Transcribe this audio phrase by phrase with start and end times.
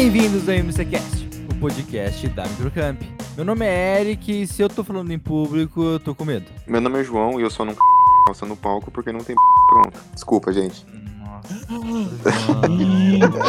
[0.00, 3.02] Bem-vindos ao MCCast, o podcast da Microcamp.
[3.36, 6.46] Meu nome é Eric e se eu tô falando em público, eu tô com medo.
[6.66, 7.76] Meu nome é João e eu só não
[8.24, 9.36] calça no palco porque não tem
[9.68, 10.00] pronto.
[10.14, 10.86] Desculpa, gente.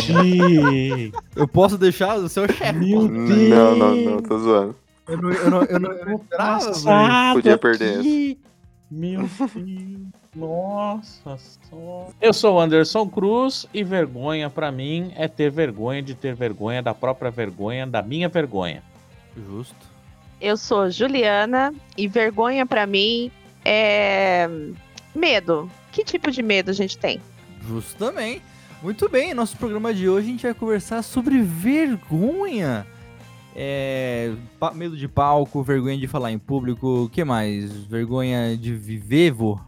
[0.02, 1.14] Gente!
[1.38, 2.80] Eu posso deixar o seu chefe.
[2.80, 3.50] Meu Deus!
[3.50, 4.76] Não, não, não, tô zoando.
[5.08, 8.38] Eu não, eu não, eu não, eu não esperava, Podia perder.
[8.92, 10.21] Meu Deus!
[10.36, 12.10] Nossa só.
[12.22, 16.82] Eu sou o Anderson Cruz e vergonha pra mim é ter vergonha de ter vergonha
[16.82, 18.82] da própria vergonha, da minha vergonha.
[19.36, 19.76] Justo.
[20.40, 23.30] Eu sou Juliana e vergonha pra mim
[23.66, 24.50] é
[25.14, 25.70] medo.
[25.92, 27.20] Que tipo de medo a gente tem?
[27.68, 28.42] Justo também.
[28.82, 32.88] Muito bem, nosso programa de hoje a gente vai conversar sobre vergonha.
[33.54, 34.32] É,
[34.74, 37.70] medo de palco, vergonha de falar em público, o que mais?
[37.86, 39.60] Vergonha de viver, vô?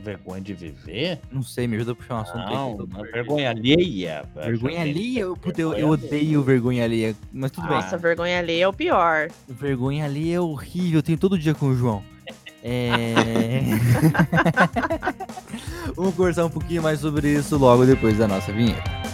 [0.00, 1.20] Vergonha de viver?
[1.30, 2.54] Não sei, me ajuda a puxar um assunto aí.
[2.54, 4.24] Não, tô não é vergonha alheia.
[4.34, 5.20] Vergonha alheia?
[5.20, 7.76] Eu, puta, eu, eu Vergonha odeio vergonha alheia, mas tudo bem.
[7.76, 9.28] Nossa, vergonha alheia é o pior.
[9.48, 12.02] Vergonha alheia é horrível, eu tenho todo dia com o João.
[12.62, 13.14] É...
[15.96, 19.09] Vamos conversar um pouquinho mais sobre isso logo depois da nossa vinheta.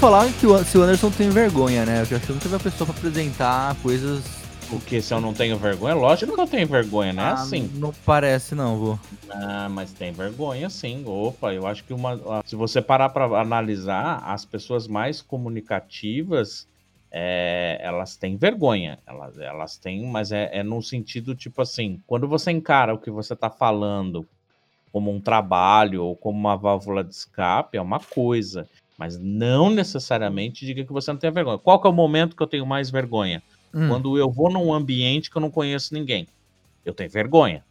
[0.00, 1.98] Falar que o, se o Anderson tem vergonha, né?
[1.98, 4.24] Eu acho que nunca vi uma pessoa pra apresentar coisas.
[4.70, 7.70] Porque se eu não tenho vergonha, lógico que eu tenho vergonha, não é Ah, assim.
[7.74, 8.98] Não parece, não, vô.
[9.28, 11.02] Ah, mas tem vergonha sim.
[11.06, 12.18] Opa, eu acho que uma.
[12.46, 16.66] Se você parar para analisar, as pessoas mais comunicativas,
[17.10, 18.98] é, elas têm vergonha.
[19.06, 23.10] Elas, elas têm, mas é, é no sentido tipo assim: quando você encara o que
[23.10, 24.26] você tá falando
[24.92, 28.66] como um trabalho ou como uma válvula de escape, é uma coisa.
[29.00, 31.56] Mas não necessariamente diga que você não tem vergonha.
[31.56, 33.42] Qual que é o momento que eu tenho mais vergonha?
[33.72, 36.26] Hum, Quando eu vou num ambiente que eu não conheço ninguém.
[36.84, 37.64] Eu tenho vergonha.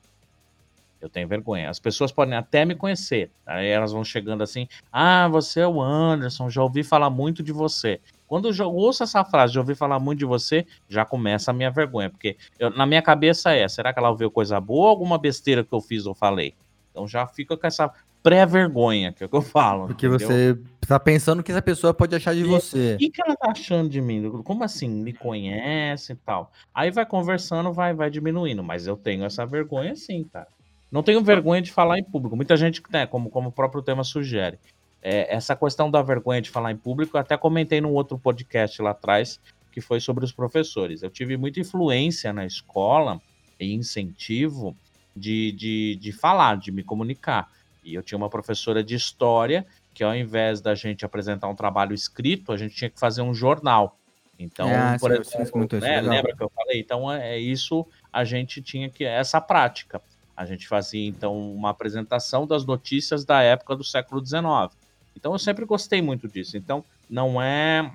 [1.00, 1.69] Eu tenho vergonha.
[1.69, 3.29] As pessoas podem até me conhecer.
[3.45, 7.51] Aí elas vão chegando assim: Ah, você é o Anderson, já ouvi falar muito de
[7.51, 8.01] você.
[8.28, 11.69] Quando eu ouço essa frase, já ouvi falar muito de você, já começa a minha
[11.69, 12.09] vergonha.
[12.09, 15.63] Porque eu- na minha cabeça é: será que ela ouviu coisa boa ou alguma besteira
[15.63, 16.56] que eu fiz ou falei?
[16.91, 17.91] Então já fica com essa
[18.22, 19.88] pré-vergonha, que é o que eu falo.
[19.88, 20.27] porque entendeu?
[20.27, 22.95] você tá pensando o que essa pessoa pode achar de E- você.
[22.95, 24.29] O que, que ela tá achando de mim?
[24.44, 24.89] Como assim?
[24.89, 26.51] Me conhece e tal.
[26.73, 28.63] Aí vai conversando, vai, vai diminuindo.
[28.63, 30.47] Mas eu tenho essa vergonha sim, cara.
[30.91, 32.35] Não tenho vergonha de falar em público.
[32.35, 34.59] Muita gente, né, como, como o próprio tema sugere.
[35.01, 38.81] É, essa questão da vergonha de falar em público, eu até comentei num outro podcast
[38.81, 39.39] lá atrás,
[39.72, 41.03] que foi sobre os professores.
[41.03, 43.22] Eu tive muita influência na escola
[43.59, 44.75] e incentivo
[45.19, 47.52] de, de, de falar, de me comunicar.
[47.84, 51.94] E eu tinha uma professora de história que ao invés da gente apresentar um trabalho
[51.94, 53.97] escrito, a gente tinha que fazer um jornal.
[54.40, 56.79] Então, Ah, por exemplo, né, lembra que eu falei?
[56.79, 60.02] Então, é é isso, a gente tinha que essa prática.
[60.38, 64.74] A gente fazia então uma apresentação das notícias da época do século XIX.
[65.13, 66.56] Então, eu sempre gostei muito disso.
[66.56, 67.91] Então, não é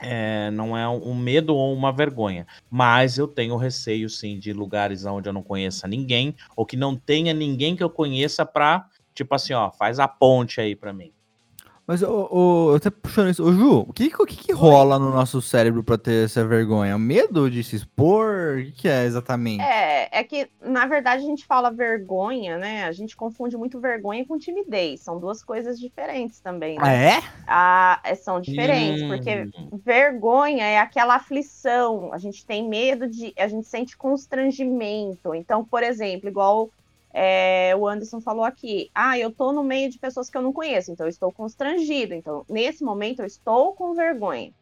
[0.00, 2.46] é, não é um medo ou uma vergonha.
[2.70, 6.96] Mas eu tenho receio, sim, de lugares onde eu não conheça ninguém, ou que não
[6.96, 11.12] tenha ninguém que eu conheça pra, tipo assim, ó, faz a ponte aí pra mim.
[11.88, 13.42] Mas, ô, ô, eu tô puxando isso.
[13.42, 16.98] Ô, Ju, o que, o que, que rola no nosso cérebro pra ter essa vergonha?
[16.98, 18.58] Medo de se expor?
[18.58, 19.62] O que, que é exatamente?
[19.62, 22.84] É, é que, na verdade, a gente fala vergonha, né?
[22.84, 25.00] A gente confunde muito vergonha com timidez.
[25.00, 27.06] São duas coisas diferentes também, Ah, né?
[27.14, 27.22] é?
[27.46, 29.08] Ah, é, são diferentes, Hum.
[29.08, 29.48] porque
[29.82, 32.12] vergonha é aquela aflição.
[32.12, 33.32] A gente tem medo de.
[33.38, 35.34] A gente sente constrangimento.
[35.34, 36.68] Então, por exemplo, igual
[37.12, 38.90] é, o Anderson falou aqui.
[38.94, 42.14] Ah, eu tô no meio de pessoas que eu não conheço, então eu estou constrangido.
[42.14, 44.52] Então, nesse momento, eu estou com vergonha.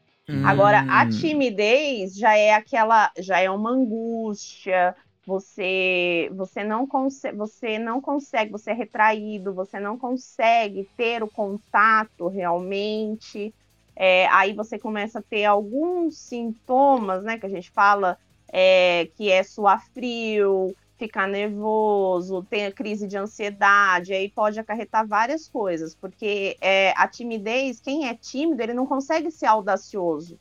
[0.40, 1.08] Agora, a Hum.
[1.08, 4.96] timidez já é aquela, já é uma angústia.
[5.24, 11.30] Você, você não consegue, você não consegue, você é retraído, você não consegue ter o
[11.30, 13.52] contato realmente.
[13.96, 18.16] É, aí você começa a ter alguns sintomas, né, que a gente fala
[18.52, 25.06] é, que é suar frio, ficar nervoso, ter a crise de ansiedade, aí pode acarretar
[25.06, 30.38] várias coisas, porque é, a timidez, quem é tímido, ele não consegue ser audacioso.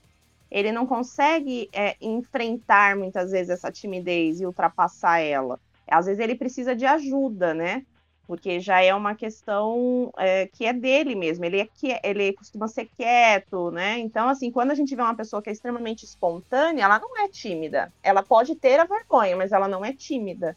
[0.49, 5.59] Ele não consegue é, enfrentar muitas vezes essa timidez e ultrapassar ela.
[5.87, 7.85] Às vezes ele precisa de ajuda, né?
[8.27, 11.69] Porque já é uma questão é, que é dele mesmo, ele, é,
[12.03, 13.99] ele costuma ser quieto, né?
[13.99, 17.27] Então, assim, quando a gente vê uma pessoa que é extremamente espontânea, ela não é
[17.27, 17.91] tímida.
[18.03, 20.55] Ela pode ter a vergonha, mas ela não é tímida.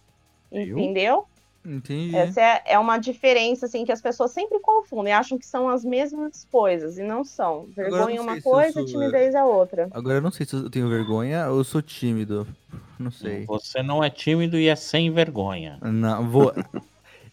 [0.50, 1.26] Entendeu?
[1.64, 2.16] Entendi.
[2.16, 5.84] Essa é, é uma diferença, assim, que as pessoas sempre confundem, acham que são as
[5.84, 7.66] mesmas coisas, e não são.
[7.76, 8.86] Vergonha é uma coisa, sou...
[8.86, 9.88] timidez é outra.
[9.90, 12.46] Agora eu não sei se eu tenho vergonha ou eu sou tímido.
[12.98, 13.44] Não sei.
[13.44, 15.78] Você não é tímido e é sem vergonha.
[15.82, 16.52] Não, vou.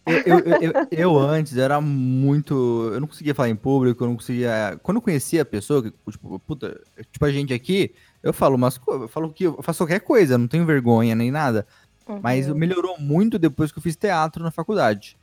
[0.06, 2.92] Eu, eu, eu, eu, antes era muito.
[2.94, 4.80] Eu não conseguia falar em público, eu não conseguia.
[4.84, 6.80] Quando eu conhecia a pessoa, tipo, puta,
[7.12, 10.38] tipo a gente aqui, eu falo umas coisas, eu falo que eu faço qualquer coisa,
[10.38, 11.66] não tenho vergonha nem nada.
[12.08, 12.20] Uhum.
[12.22, 15.18] Mas melhorou muito depois que eu fiz teatro na faculdade.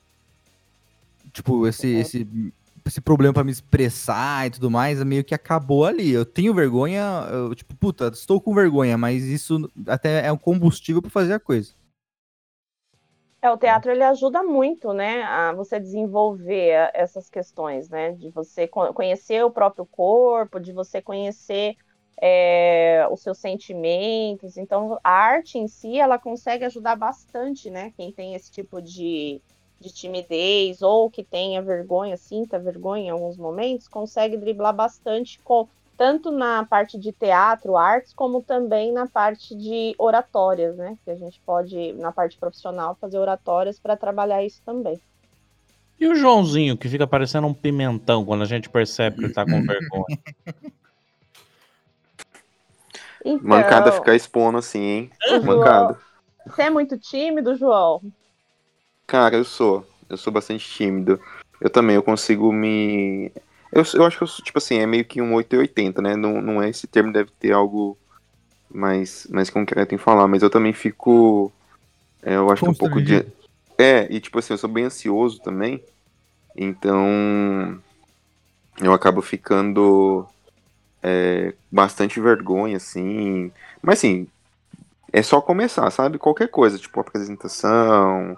[1.32, 2.00] Tipo, esse, uhum.
[2.00, 2.28] esse,
[2.84, 6.10] esse problema para me expressar e tudo mais, meio que acabou ali.
[6.10, 11.00] Eu tenho vergonha, eu, tipo, puta, estou com vergonha, mas isso até é um combustível
[11.00, 11.70] para fazer a coisa.
[13.42, 18.68] É, o teatro ele ajuda muito, né, a você desenvolver essas questões, né, de você
[18.68, 21.74] conhecer o próprio corpo, de você conhecer
[22.20, 24.56] é, os seus sentimentos.
[24.56, 27.92] Então, a arte em si, ela consegue ajudar bastante, né?
[27.96, 29.42] Quem tem esse tipo de,
[29.80, 35.68] de timidez ou que tenha vergonha, sinta vergonha em alguns momentos, consegue driblar bastante com
[35.96, 40.96] tanto na parte de teatro, artes, como também na parte de oratórias, né?
[41.04, 45.00] Que a gente pode, na parte profissional, fazer oratórias para trabalhar isso também.
[45.98, 49.44] E o Joãozinho, que fica parecendo um pimentão quando a gente percebe que ele tá
[49.44, 50.18] com vergonha?
[53.24, 55.10] Então, Mancada ficar expondo assim, hein?
[55.28, 55.98] João, Mancada.
[56.46, 58.02] Você é muito tímido, João?
[59.06, 59.86] Cara, eu sou.
[60.08, 61.20] Eu sou bastante tímido.
[61.60, 63.32] Eu também, eu consigo me.
[63.72, 66.14] Eu, eu acho que eu tipo assim, é meio que um 880, né?
[66.14, 67.96] Não, não é esse termo, deve ter algo
[68.70, 71.50] mais, mais concreto em falar, mas eu também fico.
[72.22, 73.26] É, eu acho que um pouco de.
[73.78, 75.82] É, e tipo assim, eu sou bem ansioso também.
[76.54, 77.80] Então.
[78.80, 80.26] Eu acabo ficando
[81.02, 83.52] é, bastante vergonha, assim.
[83.82, 84.26] Mas assim,
[85.12, 86.18] é só começar, sabe?
[86.18, 88.36] Qualquer coisa, tipo apresentação.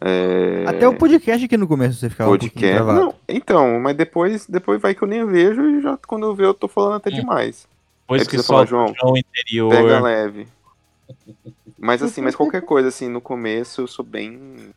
[0.00, 0.64] É...
[0.66, 2.82] Até o podcast aqui no começo você ficava podcast.
[2.82, 6.34] Um não, então, mas depois, depois vai que eu nem vejo e já quando eu
[6.34, 7.14] ver eu tô falando até é.
[7.14, 7.66] demais.
[8.06, 9.70] Pois é que, que só João, o interior.
[9.70, 10.46] Pega leve.
[11.78, 14.72] Mas assim, mas qualquer coisa assim, no começo eu sou bem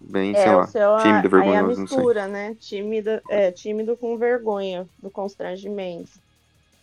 [0.00, 2.56] bem, é, sei lá, seu, tímido, vergonhoso, aí a mistura, né?
[2.58, 6.10] Tímido, é, tímido com vergonha, do constrangimento.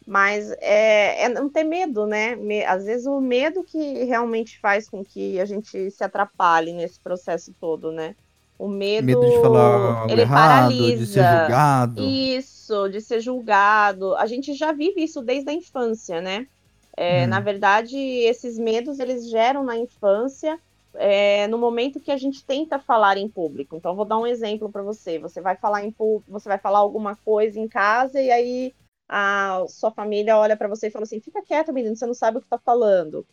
[0.08, 2.34] Mas é, é não ter medo, né?
[2.38, 6.98] Me, às vezes o medo que realmente faz com que a gente se atrapalhe nesse
[6.98, 8.16] processo todo, né?
[8.58, 10.98] O medo, medo de falar ele errado, paralisa.
[10.98, 12.02] de ser julgado.
[12.02, 14.16] Isso, de ser julgado.
[14.16, 16.48] A gente já vive isso desde a infância, né?
[16.96, 17.28] É, hum.
[17.28, 20.58] Na verdade, esses medos eles geram na infância
[20.96, 23.76] é, no momento que a gente tenta falar em público.
[23.76, 25.20] Então, vou dar um exemplo para você.
[25.20, 25.94] Você vai falar em
[26.26, 28.74] você vai falar alguma coisa em casa e aí
[29.08, 32.38] a sua família olha para você e fala assim: "Fica quieto, menino, você não sabe
[32.38, 33.26] o que está falando".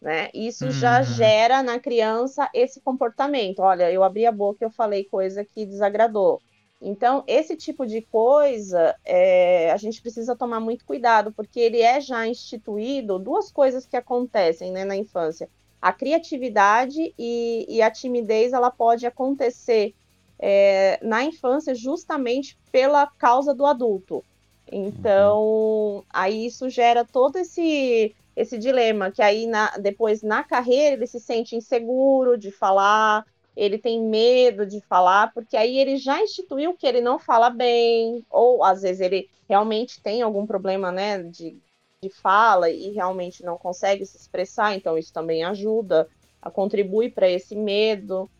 [0.00, 0.28] Né?
[0.34, 0.70] Isso uhum.
[0.70, 3.60] já gera na criança esse comportamento.
[3.60, 6.40] Olha, eu abri a boca e eu falei coisa que desagradou.
[6.80, 12.00] Então, esse tipo de coisa, é, a gente precisa tomar muito cuidado, porque ele é
[12.00, 15.48] já instituído duas coisas que acontecem né, na infância
[15.80, 19.94] a criatividade e, e a timidez ela pode acontecer
[20.38, 24.24] é, na infância justamente pela causa do adulto.
[24.70, 26.04] Então, uhum.
[26.10, 31.18] aí isso gera todo esse esse dilema que aí na, depois na carreira ele se
[31.18, 33.24] sente inseguro de falar,
[33.56, 38.22] ele tem medo de falar, porque aí ele já instituiu que ele não fala bem,
[38.30, 41.56] ou às vezes ele realmente tem algum problema, né, de
[42.02, 46.08] de fala e realmente não consegue se expressar, então isso também ajuda,
[46.40, 48.30] a contribui para esse medo,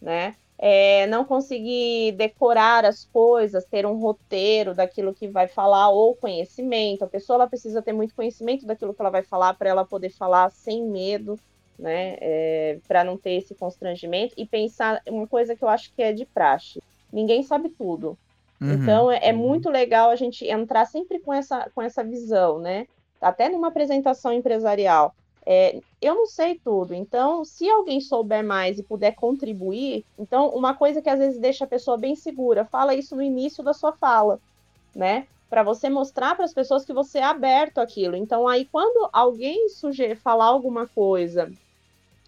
[0.00, 0.36] né?
[0.64, 7.04] É, não conseguir decorar as coisas, ter um roteiro daquilo que vai falar ou conhecimento.
[7.04, 10.10] A pessoa ela precisa ter muito conhecimento daquilo que ela vai falar para ela poder
[10.10, 11.36] falar sem medo,
[11.76, 12.16] né?
[12.20, 16.12] É, para não ter esse constrangimento e pensar uma coisa que eu acho que é
[16.12, 16.80] de praxe.
[17.12, 18.16] Ninguém sabe tudo.
[18.60, 18.74] Uhum.
[18.74, 22.86] Então é, é, muito legal a gente entrar sempre com essa, com essa visão, né?
[23.22, 25.14] até numa apresentação empresarial.
[25.44, 30.72] É, eu não sei tudo, então se alguém souber mais e puder contribuir, então uma
[30.72, 33.92] coisa que às vezes deixa a pessoa bem segura, fala isso no início da sua
[33.92, 34.38] fala,
[34.94, 35.26] né?
[35.50, 38.14] Para você mostrar para as pessoas que você é aberto àquilo.
[38.14, 41.50] Então aí quando alguém sugerir falar alguma coisa,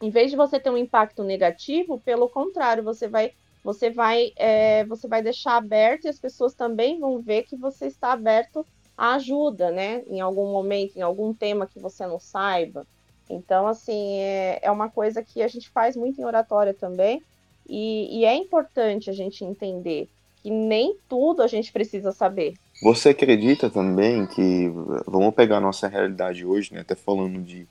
[0.03, 4.85] em vez de você ter um impacto negativo, pelo contrário, você vai você vai é,
[4.85, 8.67] você vai deixar aberto e as pessoas também vão ver que você está aberto
[8.97, 10.03] ajuda, né?
[10.09, 12.87] Em algum momento, em algum tema que você não saiba.
[13.29, 17.23] Então, assim, é, é uma coisa que a gente faz muito em oratória também.
[17.69, 20.09] E, e é importante a gente entender
[20.43, 22.55] que nem tudo a gente precisa saber.
[22.83, 24.71] Você acredita também que,
[25.07, 27.67] vamos pegar a nossa realidade hoje, né, até falando de,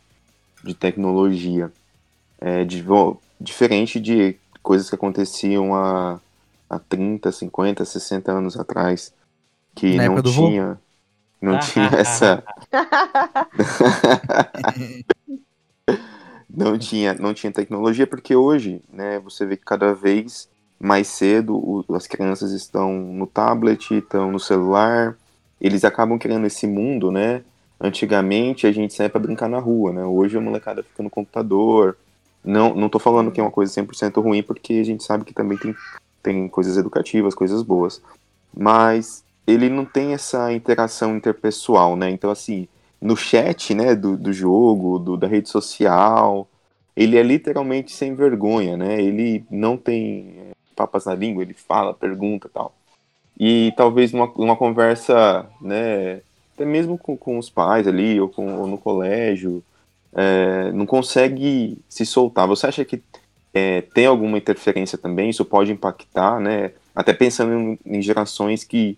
[0.63, 1.71] de tecnologia,
[2.41, 2.83] é, de,
[3.39, 6.19] diferente de coisas que aconteciam há,
[6.67, 9.13] há 30, 50, 60 anos atrás,
[9.75, 10.79] que Na não tinha,
[11.43, 12.43] não tinha essa...
[16.49, 21.55] não tinha, não tinha tecnologia, porque hoje, né, você vê que cada vez mais cedo
[21.55, 25.17] o, as crianças estão no tablet, estão no celular,
[25.59, 27.43] eles acabam criando esse mundo, né?
[27.79, 30.05] Antigamente a gente saía para brincar na rua, né?
[30.05, 31.97] Hoje a molecada fica no computador.
[32.43, 35.33] Não, não tô falando que é uma coisa 100% ruim, porque a gente sabe que
[35.33, 35.75] também tem,
[36.21, 38.01] tem coisas educativas, coisas boas.
[38.55, 42.09] Mas ele não tem essa interação interpessoal, né?
[42.09, 42.67] Então, assim,
[43.01, 46.47] no chat, né, do, do jogo, do, da rede social,
[46.95, 49.01] ele é literalmente sem vergonha, né?
[49.01, 52.73] Ele não tem é, papas na língua, ele fala, pergunta tal.
[53.39, 56.21] E talvez numa, numa conversa, né,
[56.53, 59.63] até mesmo com, com os pais ali, ou, com, ou no colégio,
[60.13, 62.47] é, não consegue se soltar.
[62.47, 63.01] Você acha que
[63.53, 65.29] é, tem alguma interferência também?
[65.29, 66.71] Isso pode impactar, né?
[66.95, 68.97] Até pensando em, em gerações que,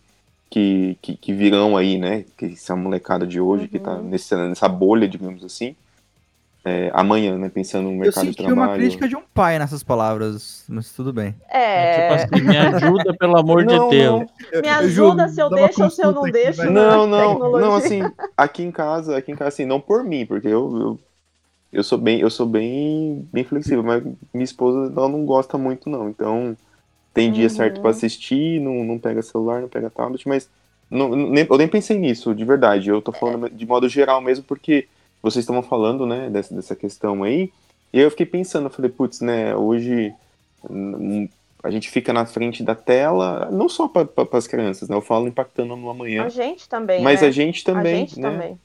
[0.56, 2.26] que, que, que, virão aí, né?
[2.38, 3.70] Que essa molecada de hoje, uhum.
[3.70, 4.04] que tá uhum.
[4.04, 5.76] nessa, nessa bolha, digamos assim
[6.66, 7.48] é, amanhã, né?
[7.48, 8.60] Pensando no mercado de trabalho.
[8.60, 11.36] Eu senti uma crítica de um pai nessas palavras, mas tudo bem.
[11.48, 11.60] É.
[11.60, 14.26] é tipo assim, me ajuda, pelo amor não, de Deus.
[14.52, 14.62] Não.
[14.62, 16.64] Me ajuda se eu deixo ou se eu não deixo.
[16.64, 18.02] Não, não, não, assim,
[18.36, 21.00] aqui em casa, aqui em casa, assim, não por mim, porque eu, eu,
[21.72, 25.88] eu sou bem, eu sou bem, bem flexível, mas minha esposa ela não gosta muito,
[25.88, 26.10] não.
[26.10, 26.58] Então,
[27.15, 27.50] tem dia uhum.
[27.50, 30.50] certo para assistir, não, não pega celular, não pega tablet, mas
[30.91, 32.89] não, nem, eu nem pensei nisso, de verdade.
[32.89, 34.86] Eu tô falando de modo geral mesmo, porque
[35.24, 37.50] vocês estavam falando, né, dessa, dessa questão aí,
[37.93, 40.13] e aí eu fiquei pensando, eu falei, putz, né, hoje
[40.69, 41.29] hum,
[41.63, 45.25] a gente fica na frente da tela, não só para as crianças, né, eu falo
[45.25, 46.25] impactando no amanhã.
[46.25, 47.27] A gente também, Mas né?
[47.27, 48.29] a gente também, a gente né?
[48.29, 48.60] Também.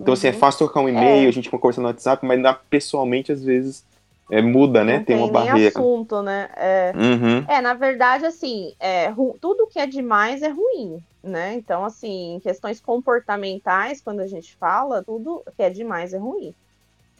[0.00, 0.12] Então, uhum.
[0.12, 0.38] assim, é uhum.
[0.38, 1.28] fácil trocar um e-mail, é.
[1.28, 2.40] a gente conversa no WhatsApp, mas
[2.70, 3.84] pessoalmente, às vezes,
[4.30, 4.98] é, muda, né?
[4.98, 5.68] Não tem, tem uma barreira.
[5.68, 6.48] assunto, né?
[6.56, 7.44] É, uhum.
[7.48, 11.54] é na verdade, assim, é, tudo que é demais é ruim, né?
[11.54, 16.54] Então, assim, questões comportamentais, quando a gente fala, tudo que é demais é ruim.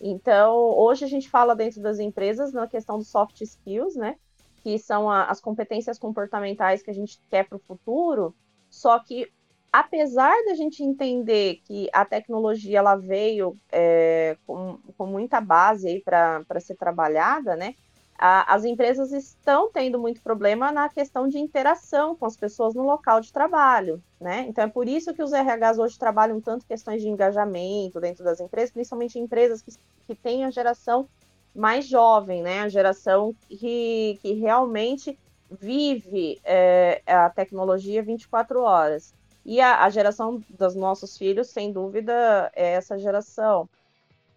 [0.00, 4.16] Então, hoje a gente fala dentro das empresas na questão dos soft skills, né?
[4.62, 8.34] Que são a, as competências comportamentais que a gente quer para o futuro.
[8.70, 9.28] Só que,
[9.72, 16.60] apesar da gente entender que a tecnologia ela veio é, com, com muita base para
[16.60, 17.74] ser trabalhada, né?
[18.18, 22.82] a, as empresas estão tendo muito problema na questão de interação com as pessoas no
[22.82, 24.44] local de trabalho, né?
[24.48, 28.40] Então é por isso que os RHs hoje trabalham tanto questões de engajamento dentro das
[28.40, 29.70] empresas, principalmente empresas que,
[30.08, 31.08] que têm a geração
[31.54, 32.62] mais jovem, né?
[32.62, 35.16] A geração que, que realmente
[35.48, 39.14] vive é, a tecnologia 24 horas.
[39.48, 43.66] E a, a geração dos nossos filhos, sem dúvida, é essa geração.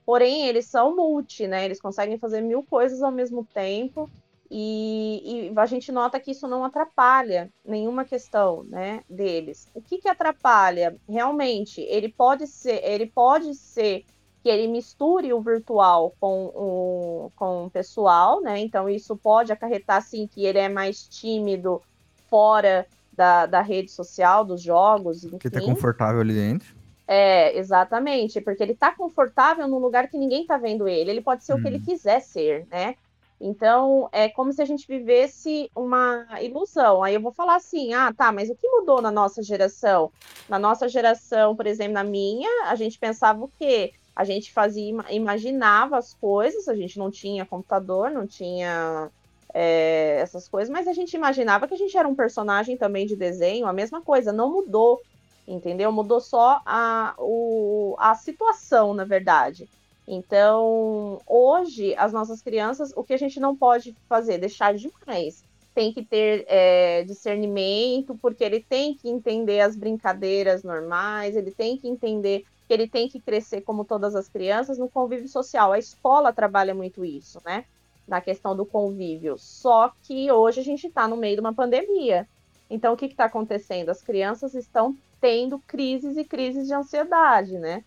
[0.06, 1.66] Porém, eles são multi, né?
[1.66, 4.10] Eles conseguem fazer mil coisas ao mesmo tempo.
[4.50, 9.68] E, e, a gente nota que isso não atrapalha nenhuma questão né, deles.
[9.76, 10.96] O que, que atrapalha?
[11.10, 14.06] Realmente, ele pode ser, ele pode ser
[14.42, 18.60] que ele misture o virtual com o, com o pessoal, né?
[18.60, 21.82] Então, isso pode acarretar, sim, que ele é mais tímido
[22.30, 22.88] fora
[23.22, 25.38] da, da rede social, dos jogos, enfim.
[25.38, 26.76] Que tá confortável ali dentro.
[27.08, 31.12] É, exatamente, porque ele tá confortável num lugar que ninguém tá vendo ele.
[31.12, 31.58] Ele pode ser hum.
[31.58, 31.86] o que ele uhum.
[31.86, 32.96] quiser ser, né?
[33.40, 37.04] Então, é como se a gente vivesse uma ilusão.
[37.04, 40.12] Aí eu vou falar assim: ah, tá, mas o que mudou na nossa geração?
[40.50, 43.94] Na nossa geração, por exemplo, na minha, a gente pensava o quê?
[44.16, 49.12] A gente fazia, imaginava as coisas, a gente não tinha computador, não tinha
[49.54, 53.16] é, essas coisas, mas a gente imaginava que a gente era um personagem também de
[53.16, 55.02] desenho, a mesma coisa, não mudou
[55.48, 55.92] entendeu?
[55.92, 59.68] Mudou só a, o, a situação, na verdade.
[60.08, 64.38] Então, hoje, as nossas crianças, o que a gente não pode fazer?
[64.38, 65.44] Deixar demais.
[65.74, 71.78] Tem que ter é, discernimento, porque ele tem que entender as brincadeiras normais, ele tem
[71.78, 75.72] que entender que ele tem que crescer como todas as crianças no convívio social.
[75.72, 77.66] A escola trabalha muito isso, né?
[78.08, 79.38] Na questão do convívio.
[79.38, 82.28] Só que hoje a gente está no meio de uma pandemia.
[82.70, 83.90] Então, o que está acontecendo?
[83.90, 87.84] As crianças estão tendo crises e crises de ansiedade, né?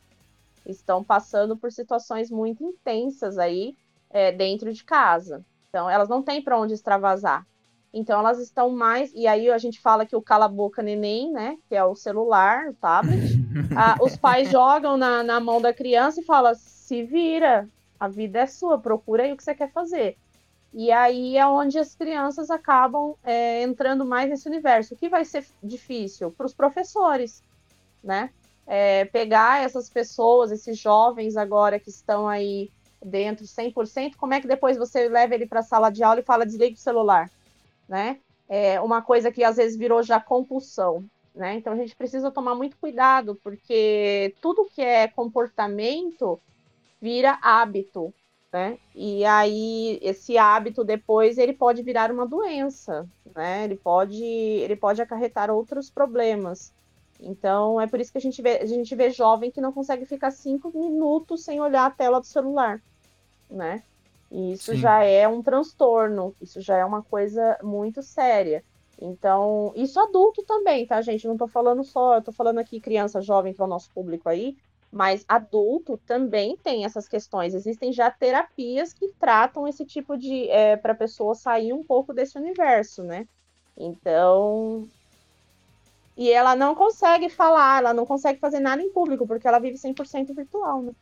[0.67, 3.75] Estão passando por situações muito intensas aí
[4.11, 5.45] é, dentro de casa.
[5.69, 7.47] Então, elas não têm para onde extravasar.
[7.93, 9.11] Então, elas estão mais.
[9.15, 11.57] E aí, a gente fala que o cala-boca neném, né?
[11.69, 13.39] Que é o celular, o tablet.
[13.77, 17.69] ah, os pais jogam na, na mão da criança e falam: se vira,
[17.99, 20.17] a vida é sua, procura aí o que você quer fazer.
[20.73, 24.95] E aí é onde as crianças acabam é, entrando mais nesse universo.
[24.95, 27.43] O que vai ser difícil para os professores,
[28.03, 28.31] né?
[28.67, 32.71] É, pegar essas pessoas, esses jovens agora que estão aí
[33.05, 36.25] dentro 100%, como é que depois você leva ele para a sala de aula e
[36.25, 37.31] fala desligue o celular,
[37.89, 38.19] né?
[38.49, 41.55] É uma coisa que às vezes virou já compulsão, né?
[41.55, 46.41] Então a gente precisa tomar muito cuidado, porque tudo que é comportamento
[47.05, 48.15] vira hábito,
[48.51, 48.79] né?
[48.95, 53.07] E aí esse hábito depois ele pode virar uma doença,
[53.37, 53.65] né?
[53.65, 56.73] Ele pode ele pode acarretar outros problemas.
[57.21, 60.07] Então é por isso que a gente vê a gente vê jovem que não consegue
[60.07, 62.81] ficar cinco minutos sem olhar a tela do celular,
[63.51, 63.83] né?
[64.33, 64.79] E isso Sim.
[64.79, 68.65] já é um transtorno, isso já é uma coisa muito séria.
[68.99, 71.29] Então, isso adulto também, tá, gente?
[71.29, 74.29] Não tô falando só, eu tô falando aqui criança, jovem, que é o nosso público
[74.29, 74.57] aí,
[74.95, 77.53] mas adulto também tem essas questões.
[77.53, 80.49] Existem já terapias que tratam esse tipo de.
[80.49, 83.27] É, para a pessoa sair um pouco desse universo, né?
[83.77, 84.89] Então.
[86.17, 89.77] E ela não consegue falar, ela não consegue fazer nada em público, porque ela vive
[89.77, 90.93] 100% virtual, né?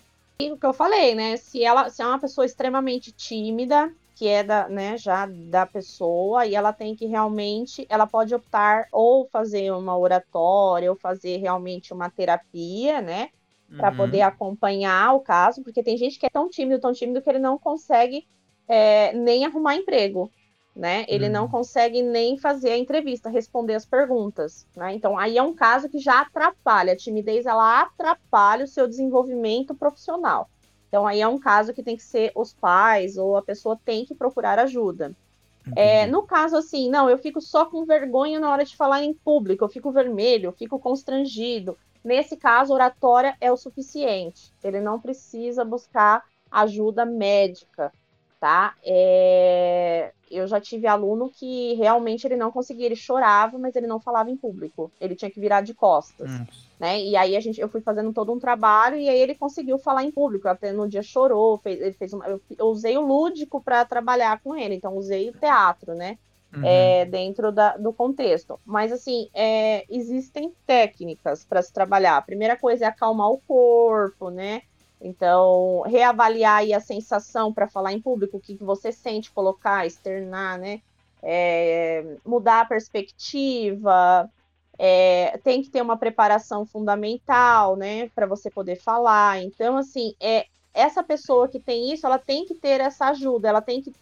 [0.40, 1.36] E o que eu falei, né?
[1.36, 6.46] Se ela se é uma pessoa extremamente tímida, que é da, né, já da pessoa,
[6.46, 11.92] e ela tem que realmente, ela pode optar ou fazer uma oratória, ou fazer realmente
[11.92, 13.28] uma terapia, né?
[13.76, 13.96] Para uhum.
[13.96, 17.38] poder acompanhar o caso, porque tem gente que é tão tímido, tão tímido que ele
[17.38, 18.26] não consegue
[18.68, 20.30] é, nem arrumar emprego,
[20.74, 21.04] né?
[21.08, 21.32] Ele uhum.
[21.32, 24.94] não consegue nem fazer a entrevista, responder as perguntas, né?
[24.94, 29.74] Então aí é um caso que já atrapalha, a timidez ela atrapalha o seu desenvolvimento
[29.74, 30.48] profissional.
[30.88, 34.04] Então aí é um caso que tem que ser os pais ou a pessoa tem
[34.04, 35.14] que procurar ajuda.
[35.76, 39.14] É, no caso assim, não, eu fico só com vergonha na hora de falar em
[39.14, 44.52] público, eu fico vermelho, eu fico constrangido, Nesse caso, oratória é o suficiente.
[44.62, 47.92] Ele não precisa buscar ajuda médica,
[48.40, 48.74] tá?
[48.84, 50.12] É...
[50.30, 54.30] Eu já tive aluno que realmente ele não conseguia, ele chorava, mas ele não falava
[54.30, 54.90] em público.
[55.00, 56.46] Ele tinha que virar de costas, hum.
[56.80, 57.00] né?
[57.00, 60.02] E aí a gente, eu fui fazendo todo um trabalho e aí ele conseguiu falar
[60.04, 60.48] em público.
[60.48, 64.40] Até no dia chorou, fez, ele fez uma, eu, eu usei o lúdico para trabalhar
[64.40, 66.18] com ele, então usei o teatro, né?
[66.54, 66.62] Uhum.
[66.64, 68.58] é, dentro da, do contexto.
[68.64, 72.16] Mas, assim, é, existem técnicas para se trabalhar.
[72.16, 74.62] A primeira coisa é acalmar o corpo, né?
[75.00, 79.86] Então, reavaliar aí a sensação para falar em público, o que, que você sente, colocar,
[79.86, 80.80] externar, né?
[81.22, 84.30] É, mudar a perspectiva,
[84.78, 89.40] é, tem que ter uma preparação fundamental, né, para você poder falar.
[89.40, 93.60] Então, assim, é essa pessoa que tem isso, ela tem que ter essa ajuda, ela
[93.60, 93.92] tem que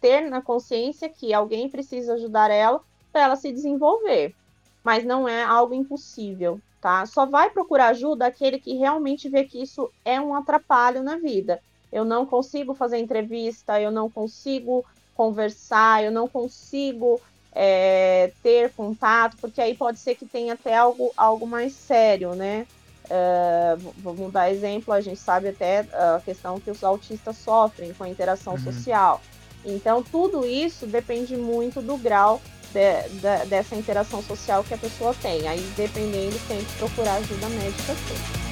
[0.00, 2.80] ter na consciência que alguém precisa ajudar ela
[3.12, 4.34] para ela se desenvolver.
[4.82, 7.04] Mas não é algo impossível, tá?
[7.06, 11.60] Só vai procurar ajuda aquele que realmente vê que isso é um atrapalho na vida.
[11.92, 14.84] Eu não consigo fazer entrevista, eu não consigo
[15.14, 17.20] conversar, eu não consigo
[17.52, 22.66] é, ter contato, porque aí pode ser que tenha até algo, algo mais sério, né?
[23.06, 28.04] Uh, vamos dar exemplo, a gente sabe até a questão que os autistas sofrem com
[28.04, 28.58] a interação uhum.
[28.58, 29.22] social.
[29.64, 32.40] Então, tudo isso depende muito do grau
[32.72, 35.46] de, de, dessa interação social que a pessoa tem.
[35.48, 38.47] Aí, dependendo, tem que procurar ajuda médica sim.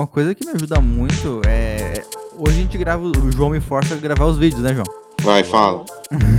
[0.00, 2.02] Uma coisa que me ajuda muito é.
[2.38, 3.04] Hoje a gente grava.
[3.04, 4.86] O João me força a gravar os vídeos, né, João?
[5.20, 5.84] Vai, fala.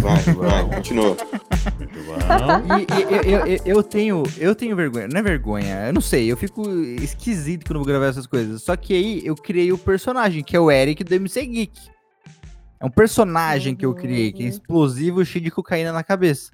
[0.01, 1.15] Vai, vai, continua.
[2.79, 6.31] E, e, eu, eu, eu, tenho, eu tenho vergonha, não é vergonha, eu não sei,
[6.31, 6.67] eu fico
[6.99, 8.63] esquisito quando vou gravar essas coisas.
[8.63, 11.79] Só que aí eu criei o personagem, que é o Eric do MC Geek.
[12.79, 16.51] É um personagem que eu criei, que é explosivo, cheio de cocaína na cabeça.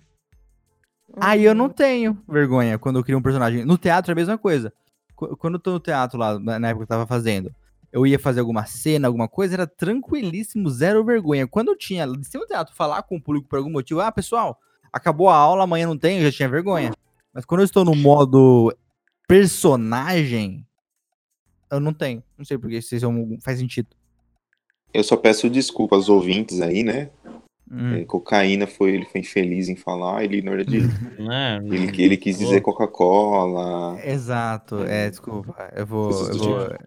[1.21, 3.63] Aí eu não tenho vergonha quando eu crio um personagem.
[3.63, 4.73] No teatro é a mesma coisa
[5.17, 7.53] quando eu tô no teatro lá, na época que eu tava fazendo,
[7.91, 11.47] eu ia fazer alguma cena, alguma coisa, era tranquilíssimo, zero vergonha.
[11.47, 14.59] Quando eu tinha cima do teatro falar com o público por algum motivo, ah, pessoal,
[14.93, 16.91] acabou a aula, amanhã não tem, eu já tinha vergonha.
[17.33, 18.75] Mas quando eu estou no modo
[19.27, 20.65] personagem,
[21.71, 22.23] eu não tenho.
[22.37, 23.09] Não sei porque se isso
[23.41, 23.89] faz sentido.
[24.93, 27.09] Eu só peço desculpa aos ouvintes aí, né?
[27.69, 27.95] Hum.
[27.95, 32.39] É, cocaína foi, ele foi infeliz em falar, ele na verdade é, ele, ele quis
[32.39, 33.99] dizer Coca-Cola.
[34.03, 35.69] Exato, é, desculpa.
[35.75, 36.11] Eu vou.
[36.11, 36.77] Eu vou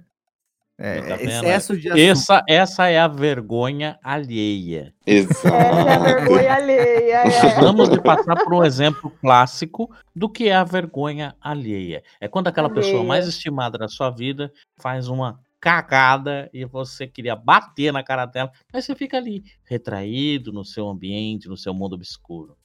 [0.82, 4.94] é, tá excesso de essa, essa é a vergonha alheia.
[5.06, 5.54] Exato.
[5.54, 7.16] Essa é a vergonha alheia.
[7.16, 7.60] É.
[7.60, 12.02] Vamos de passar por um exemplo clássico do que é a vergonha alheia.
[12.18, 12.82] É quando aquela alheia.
[12.82, 18.24] pessoa mais estimada da sua vida faz uma cagada e você queria bater na cara
[18.24, 22.56] dela, mas você fica ali, retraído no seu ambiente, no seu mundo obscuro.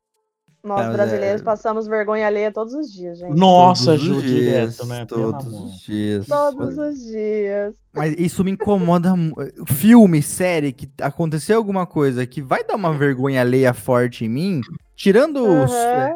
[0.63, 3.37] Nós é- brasileiros passamos vergonha alheia todos os dias, gente.
[3.37, 5.05] Nossa, Todos Ju, os direto, né?
[5.05, 6.25] Todos os dias.
[6.25, 7.75] Todos os dias.
[7.93, 9.13] Mas isso me incomoda.
[9.67, 14.61] Filme, série, que aconteceu alguma coisa que vai dar uma vergonha alheia forte em mim,
[14.95, 15.71] tirando os.
[15.71, 15.99] Aham.
[15.99, 16.15] é,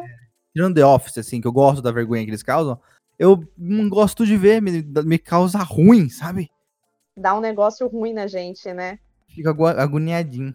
[0.52, 2.76] tirando The Office, assim, que eu gosto da vergonha que eles causam,
[3.16, 6.50] eu não gosto de ver, me, me causa ruim, sabe?
[7.20, 8.98] Dá um negócio ruim na gente, né?
[9.28, 10.54] Fico agu- agoniadinho.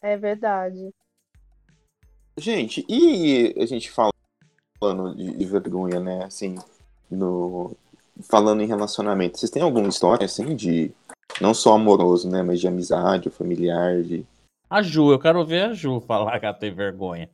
[0.00, 0.90] É verdade.
[2.38, 4.10] Gente, e a gente fala-
[4.80, 6.24] falando de, de vergonha, né?
[6.24, 6.54] Assim,
[7.10, 7.76] no,
[8.22, 10.90] falando em relacionamento, vocês têm alguma história, assim, de.
[11.42, 12.42] Não só amoroso, né?
[12.42, 14.26] Mas de amizade, familiar, de.
[14.70, 17.28] A Ju, eu quero ver a Ju falar que ela tem vergonha.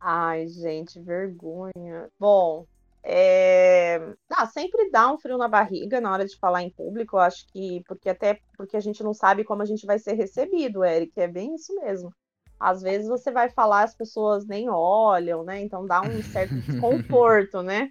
[0.00, 2.08] Ai, gente, vergonha.
[2.18, 2.66] Bom,
[3.10, 4.14] é...
[4.30, 7.46] ah, sempre dá um frio na barriga na hora de falar em público, eu acho
[7.50, 11.12] que, porque até porque a gente não sabe como a gente vai ser recebido, Eric,
[11.16, 12.12] é bem isso mesmo.
[12.60, 15.58] Às vezes você vai falar, as pessoas nem olham, né?
[15.62, 17.88] Então dá um certo desconforto, né?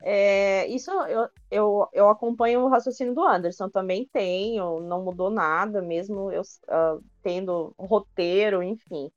[0.00, 5.82] É, isso eu, eu, eu acompanho o raciocínio do Anderson, também tenho, não mudou nada,
[5.82, 9.10] mesmo eu ah, tendo roteiro, enfim.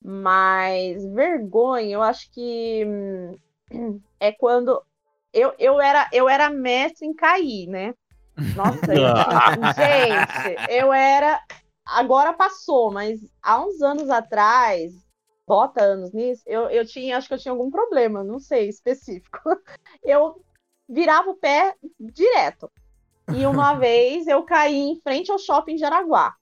[0.00, 3.34] Mas vergonha, eu acho que hum,
[4.20, 4.82] é quando
[5.32, 7.94] eu, eu, era, eu era mestre em cair, né?
[8.54, 9.02] Nossa, eu-
[9.76, 11.40] gente, eu era.
[11.84, 14.92] Agora passou, mas há uns anos atrás,
[15.46, 19.38] bota anos nisso, eu, eu tinha, acho que eu tinha algum problema, não sei, específico.
[20.02, 20.40] Eu
[20.88, 22.70] virava o pé direto.
[23.32, 26.34] E uma vez eu caí em frente ao shopping Jaraguá.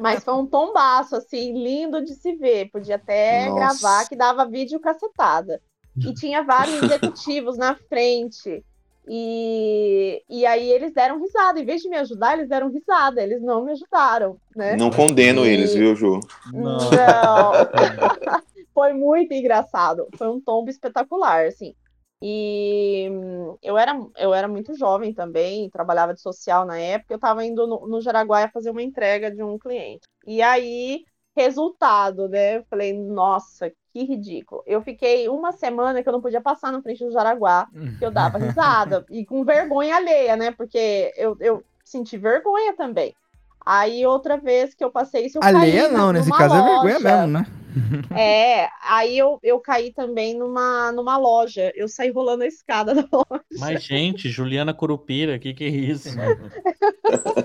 [0.00, 2.70] Mas foi um tombaço, assim, lindo de se ver.
[2.70, 3.78] Podia até Nossa.
[3.78, 5.60] gravar que dava vídeo cacetada.
[5.98, 8.64] E tinha vários executivos na frente.
[9.08, 11.60] E, e aí eles deram risada.
[11.60, 13.22] Em vez de me ajudar, eles deram risada.
[13.22, 14.76] Eles não me ajudaram, né?
[14.76, 16.20] Não condeno E- eles, viu, Ju?
[16.52, 17.52] Não.
[18.74, 20.08] Foi muito engraçado.
[20.16, 21.74] Foi um tombo espetacular, assim.
[22.22, 27.12] E hum, eu era, eu era muito jovem também, trabalhava de social na época.
[27.14, 30.06] Eu estava indo no, no Jaraguá fazer uma entrega de um cliente.
[30.26, 31.04] E aí,
[31.36, 32.58] resultado, né?
[32.58, 34.62] Eu falei, nossa, que ridículo.
[34.66, 38.10] Eu fiquei uma semana que eu não podia passar na frente do Jaraguá, que eu
[38.10, 39.04] dava risada.
[39.10, 40.50] e com vergonha alheia, né?
[40.50, 43.14] Porque eu, eu senti vergonha também.
[43.64, 46.62] Aí, outra vez que eu passei isso, eu Alheia caí não, nesse numa caso é
[46.62, 46.98] vergonha loja.
[46.98, 47.46] mesmo, né?
[48.18, 51.70] É, aí eu, eu caí também numa, numa loja.
[51.76, 53.44] Eu saí rolando a escada da loja.
[53.58, 56.08] Mas, gente, Juliana Curupira, o que, que é isso?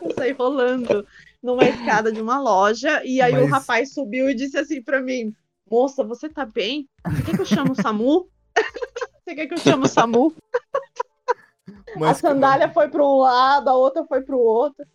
[0.02, 1.06] Eu saí rolando
[1.42, 3.02] numa escada de uma loja.
[3.06, 5.34] E aí o Mas- rapaz subiu e disse assim pra mim:
[5.70, 6.88] Moça, você tá bem?
[7.06, 8.30] Você quer que eu chame o SAMU?
[9.28, 10.34] Você quer que eu chame o SAMU?
[11.70, 14.86] a Mas, sandália foi para um lado, a outra foi pro outro.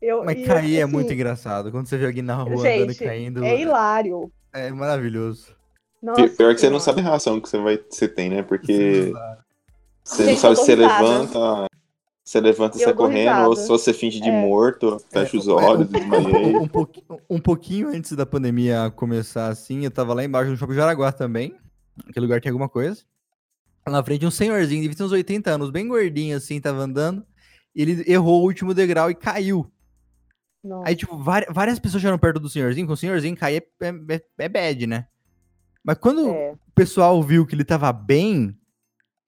[0.00, 1.70] Eu, mas e, cair é assim, muito engraçado.
[1.72, 4.32] Quando você vê alguém na rua andando e Gente, caindo, é hilário.
[4.52, 5.54] é maravilhoso.
[6.00, 6.80] Nossa Pior que você não Senhora.
[6.80, 8.42] sabe a reação que você, vai, você tem, né?
[8.42, 9.12] Porque
[10.04, 11.66] você Gente, não sabe eu dou se você levanta.
[12.24, 14.32] Você levanta e sai correndo, ou se você finge de É.
[14.42, 16.56] morto, fecha os É, olhos, um- desmaiei.
[16.56, 20.74] um, pouquinho, um pouquinho antes da pandemia começar assim, eu tava lá embaixo no Shopping
[20.74, 21.56] Jaraguá também.
[22.08, 23.02] Aquele lugar tem alguma coisa.
[23.86, 27.24] Lá na frente um senhorzinho, devia ter uns 80 anos, bem gordinho assim, tava andando.
[27.74, 29.70] E ele errou o último degrau e caiu.
[30.62, 30.88] Nossa.
[30.88, 34.22] Aí, tipo, vari- várias pessoas chegaram perto do senhorzinho, com o senhorzinho cair é, é,
[34.38, 35.06] é bad, né?
[35.82, 36.52] Mas quando É.
[36.52, 38.54] o pessoal viu que ele tava bem,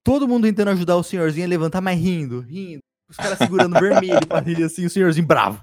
[0.04, 2.80] todo mundo tentando ajudar o senhorzinho a levantar, mas rindo, rindo.
[3.08, 5.62] Os caras segurando vermelho pra rir assim, o senhorzinho bravo.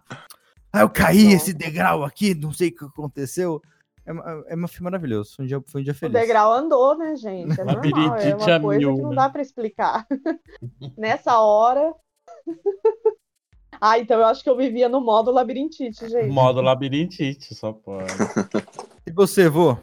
[0.71, 1.36] Ah, eu caí Nossa.
[1.38, 3.60] esse degrau aqui, não sei o que aconteceu.
[4.06, 4.12] É,
[4.54, 6.13] é, foi maravilhoso, foi um dia, foi um dia O feliz.
[6.13, 7.60] degrau andou, né, gente?
[7.60, 9.15] É normal, é uma coisa mil, que não né?
[9.15, 10.08] dá pra explicar.
[10.97, 11.93] Nessa hora.
[13.82, 16.30] Ah, então eu acho que eu vivia no modo labirintite, gente.
[16.30, 18.12] Modo labirintite, só pode.
[19.08, 19.78] E você, vô?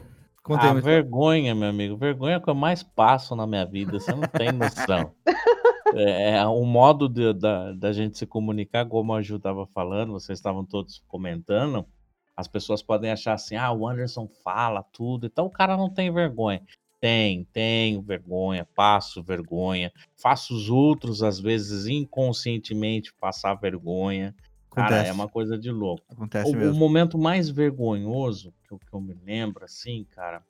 [0.55, 0.81] Ah, história.
[0.81, 1.97] vergonha, meu amigo.
[1.97, 3.99] Vergonha é o que eu mais passo na minha vida.
[3.99, 5.11] Você não tem noção.
[5.95, 10.11] É, é o modo de- da, da gente se comunicar, como a Ju estava falando,
[10.11, 11.85] vocês estavam todos comentando.
[12.35, 16.11] As pessoas podem achar assim: ah, o Anderson fala tudo, então o cara não tem
[16.11, 16.61] vergonha.
[16.99, 19.89] Tem, tenho vergonha, passo vergonha,
[20.21, 24.35] faço os outros, às vezes, inconscientemente passar vergonha.
[24.77, 26.03] Cara, Acontece, é uma coisa de louco.
[26.09, 26.75] acontece O, o mesmo.
[26.79, 30.43] momento mais vergonhoso que eu, que eu me lembro, assim, cara.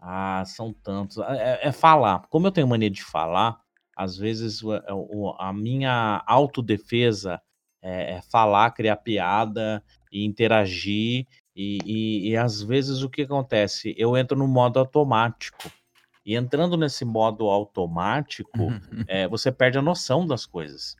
[0.00, 1.18] Ah, são tantos.
[1.18, 2.20] É, é falar.
[2.28, 3.60] Como eu tenho mania de falar,
[3.96, 7.40] às vezes o- o- a minha autodefesa
[7.82, 11.26] é, é falar, criar piada e interagir.
[11.54, 13.92] E, e, e às vezes o que acontece?
[13.98, 15.70] Eu entro no modo automático.
[16.24, 18.52] E entrando nesse modo automático,
[19.08, 20.94] é, você perde a noção das coisas.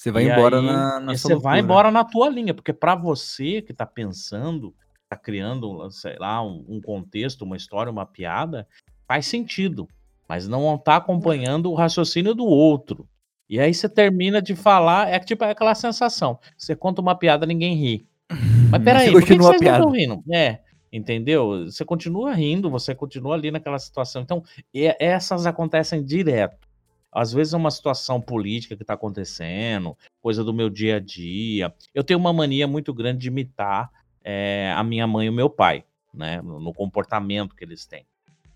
[0.00, 2.94] Você vai E embora aí, na, na você vai embora na tua linha, porque para
[2.94, 4.74] você que tá pensando,
[5.10, 8.66] tá criando, sei lá, um, um contexto, uma história, uma piada,
[9.06, 9.86] faz sentido,
[10.26, 13.06] mas não tá acompanhando o raciocínio do outro.
[13.46, 17.74] E aí você termina de falar, é tipo aquela sensação, você conta uma piada, ninguém
[17.74, 18.06] ri.
[18.70, 20.24] Mas peraí, por que, vocês não estão rindo?
[20.32, 20.60] É,
[20.90, 21.66] entendeu?
[21.66, 24.22] Você continua rindo, você continua ali naquela situação.
[24.22, 26.69] Então, e- essas acontecem direto.
[27.12, 31.74] Às vezes é uma situação política que está acontecendo, coisa do meu dia a dia.
[31.94, 33.90] Eu tenho uma mania muito grande de imitar
[34.22, 36.40] eh, a minha mãe e o meu pai, né?
[36.40, 38.06] No, no comportamento que eles têm.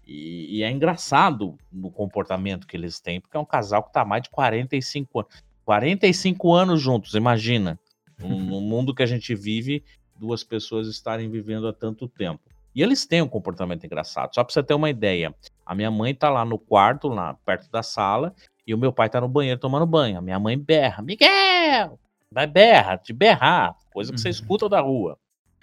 [0.07, 4.03] E, e é engraçado no comportamento que eles têm, porque é um casal que está
[4.03, 5.45] há mais de 45 anos.
[5.65, 7.79] 45 anos juntos, imagina.
[8.19, 9.83] No, no mundo que a gente vive,
[10.17, 12.41] duas pessoas estarem vivendo há tanto tempo.
[12.75, 14.35] E eles têm um comportamento engraçado.
[14.35, 15.35] Só para você ter uma ideia,
[15.65, 18.35] a minha mãe tá lá no quarto, lá perto da sala,
[18.67, 20.19] e o meu pai tá no banheiro tomando banho.
[20.19, 21.99] A minha mãe berra: Miguel!
[22.31, 24.33] Vai berra, de berrar, coisa que você Uhum.
[24.33, 25.17] escuta da rua.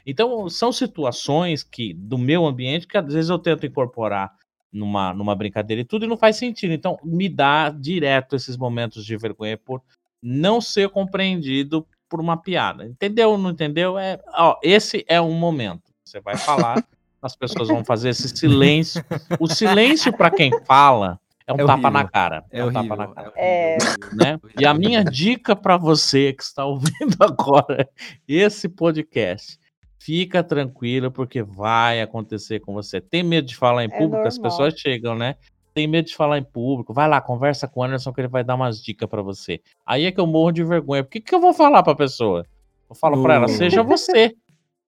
[0.05, 4.31] Então, são situações que, do meu ambiente, que às vezes eu tento incorporar
[4.71, 6.73] numa, numa brincadeira e tudo, e não faz sentido.
[6.73, 9.81] Então, me dá direto esses momentos de vergonha por
[10.23, 12.85] não ser compreendido por uma piada.
[12.85, 13.37] Entendeu?
[13.37, 13.97] Não entendeu?
[13.99, 15.83] É, ó, esse é um momento.
[16.03, 16.83] Você vai falar,
[17.21, 19.03] as pessoas vão fazer esse silêncio.
[19.39, 22.43] O silêncio para quem fala é um É tapa na cara.
[22.51, 22.83] É um horrível.
[22.83, 23.33] tapa na cara.
[23.35, 23.77] É.
[24.13, 24.39] Né?
[24.59, 27.87] E a minha dica para você que está ouvindo agora
[28.27, 29.59] esse podcast,
[29.99, 32.99] fica tranquilo porque vai acontecer com você.
[32.99, 34.27] Tem medo de falar em É público?
[34.27, 35.35] As pessoas chegam, né?
[35.73, 36.93] Tem medo de falar em público?
[36.93, 39.61] Vai lá, conversa com o Anderson que ele vai dar umas dicas para você.
[39.85, 41.03] Aí é que eu morro de vergonha.
[41.03, 42.45] Por que, que eu vou falar para a pessoa?
[42.89, 44.35] Eu falo para ela, seja você.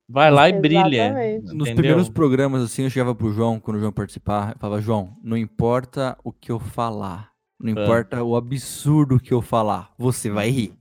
[0.07, 1.05] Vai lá e brilha.
[1.07, 1.43] Exatamente.
[1.45, 1.75] Nos entendeu?
[1.75, 5.37] primeiros programas, assim, eu chegava pro João, quando o João participar, eu falava, João, não
[5.37, 7.83] importa o que eu falar, não Ah.
[7.83, 10.73] importa o absurdo que eu falar, você vai rir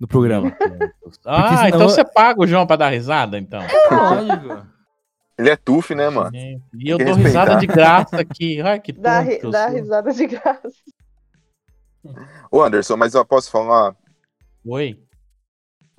[0.00, 0.52] no programa.
[1.24, 3.62] Ah, senão então você paga o João para dar risada, então.
[3.90, 4.66] Lógico.
[5.38, 6.30] Ele é tuf, né, mano?
[6.32, 7.58] Gente, E eu dou risada respeitar.
[7.60, 8.60] de graça aqui.
[8.60, 10.68] Ai, que Dá, ri- dá risada de graça.
[12.50, 13.94] Ô, Anderson, mas eu posso falar?
[14.66, 15.00] Oi.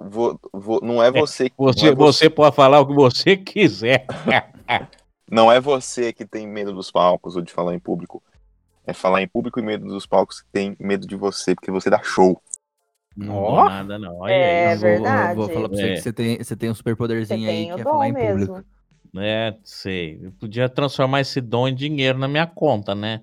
[0.01, 3.35] Vou, vou, não é você, Você, não, é você, você pode falar o que você
[3.35, 4.05] quiser.
[5.29, 8.23] não é você que tem medo dos palcos ou de falar em público.
[8.87, 11.89] É falar em público e medo dos palcos que tem medo de você, porque você
[11.89, 12.41] dá show.
[13.15, 14.19] Não dou nada, não.
[14.19, 15.35] Olha É vou- verdade.
[15.35, 15.93] Vou, falar pra você É.
[15.95, 18.47] que você tem, você tem um Você superpoderzinho aí que é falar em mesmo.
[18.47, 18.69] público.
[19.17, 20.19] É, sei.
[20.23, 23.21] Eu podia transformar esse dom em dinheiro na minha conta, né?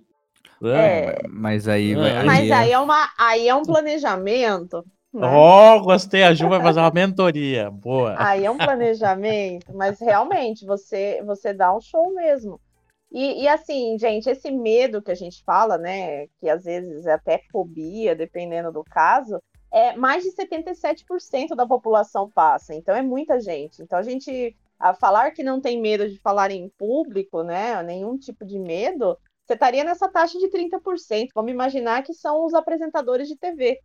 [0.62, 1.22] É.
[1.28, 2.16] Mas aí vai.
[2.16, 2.24] Ah.
[2.24, 4.84] Mas aí é, uma, aí é um planejamento.
[5.22, 6.22] Ó, gostei.
[6.22, 7.70] A Ju vai fazer uma mentoria.
[7.70, 8.14] Boa.
[8.18, 12.60] Aí é um planejamento, mas realmente você você dá um show mesmo.
[13.10, 17.12] E, e assim, gente, esse medo que a gente fala, né, que às vezes é
[17.12, 19.40] até fobia, dependendo do caso,
[19.72, 22.74] é mais de 77% da população passa.
[22.74, 23.82] Então é muita gente.
[23.82, 28.18] Então a gente a falar que não tem medo de falar em público, né, nenhum
[28.18, 31.28] tipo de medo, você estaria nessa taxa de 30%.
[31.34, 33.80] Vamos imaginar que são os apresentadores de TV,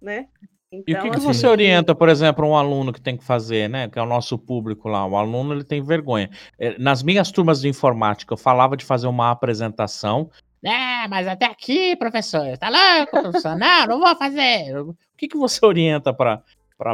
[0.00, 0.28] né?
[0.72, 3.24] E o Então, que, que assim, você orienta, por exemplo, um aluno que tem que
[3.24, 3.88] fazer, né?
[3.88, 5.04] Que é o nosso público lá.
[5.06, 6.30] O aluno ele tem vergonha.
[6.58, 10.30] Eh, Nas minhas turmas de informática, eu falava de fazer uma apresentação.
[10.64, 12.56] É, mas até aqui, professor.
[12.58, 13.56] Tá louco, professor?
[13.56, 14.78] Não, não vou fazer.
[14.78, 16.42] O que, que você orienta para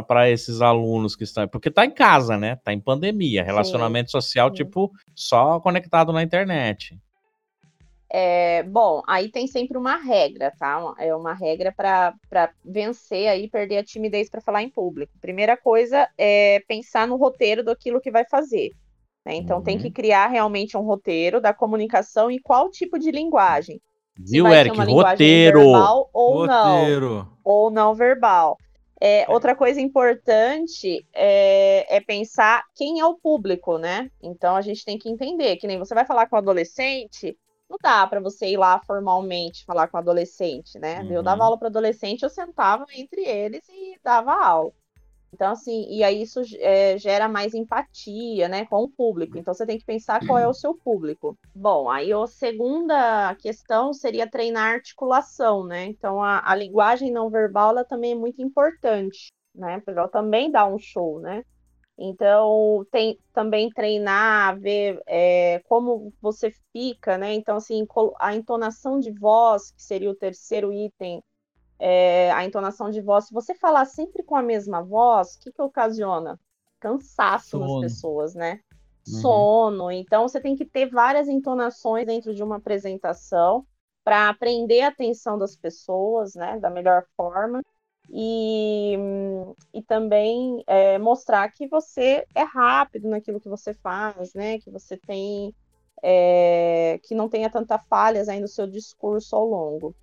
[0.05, 1.47] para esses alunos que estão.
[1.47, 2.57] Porque tá em casa, né?
[2.57, 3.41] Tá em pandemia.
[3.41, 4.55] Relacionamento social, Sim.
[4.55, 6.97] tipo, só conectado na internet.
[8.09, 10.93] É, bom, aí tem sempre uma regra, tá?
[10.97, 12.13] É uma regra para
[12.63, 15.11] vencer aí, perder a timidez para falar em público.
[15.19, 18.71] Primeira coisa é pensar no roteiro daquilo que vai fazer.
[19.25, 19.35] né?
[19.35, 19.81] Então tem Uhum.
[19.81, 23.81] que criar realmente um roteiro da comunicação e qual tipo de linguagem.
[24.17, 24.75] Viu, Eric?
[24.79, 25.59] Roteiro.
[25.59, 27.27] verbal ou não Roteiro.
[27.43, 28.57] ou não verbal.
[29.01, 34.09] É, outra coisa importante é, é pensar quem é o público, né?
[34.23, 37.37] Então a gente tem que entender que nem você vai falar com adolescente,
[37.69, 41.01] não dá para você ir lá formalmente falar com adolescente, né?
[41.09, 41.23] Eu Uhum.
[41.23, 44.71] dava aula para adolescente, eu sentava entre eles e dava aula.
[45.33, 49.37] Então, assim, e aí isso é, gera mais empatia, né, com o público.
[49.37, 51.37] Então, você tem que pensar qual é o seu público.
[51.53, 55.85] Bom, aí a segunda questão seria treinar a articulação, né?
[55.85, 59.79] Então, a, a linguagem não verbal, ela também é muito importante, né?
[59.81, 61.43] Porque ela também dá um show, né?
[61.97, 67.33] Então, tem também treinar, ver é, como você fica, né?
[67.33, 67.87] Então, assim,
[68.19, 71.23] a entonação de voz, que seria o terceiro item,
[71.79, 75.51] é, a entonação de voz, se você falar sempre com a mesma voz, o que
[75.51, 76.39] que ocasiona?
[76.79, 77.81] Cansaço nas Sono.
[77.81, 78.59] pessoas, né?
[79.07, 79.21] Uhum.
[79.21, 79.91] Sono.
[79.91, 83.65] Então, você tem que ter várias entonações dentro de uma apresentação
[84.03, 87.61] para prender a atenção das pessoas, né, da melhor forma.
[88.09, 88.95] E,
[89.73, 94.59] e também é, mostrar que você é rápido naquilo que você faz, né?
[94.59, 95.53] Que você tem
[96.01, 99.95] é, que não tenha tanta falhas aí no seu discurso ao longo.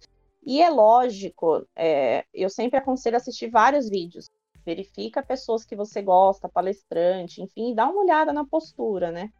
[0.44, 4.30] E é lógico, é, eu sempre aconselho assistir vários vídeos.
[4.64, 9.30] Verifica pessoas que você gosta, palestrante, enfim, dá uma olhada na postura, né?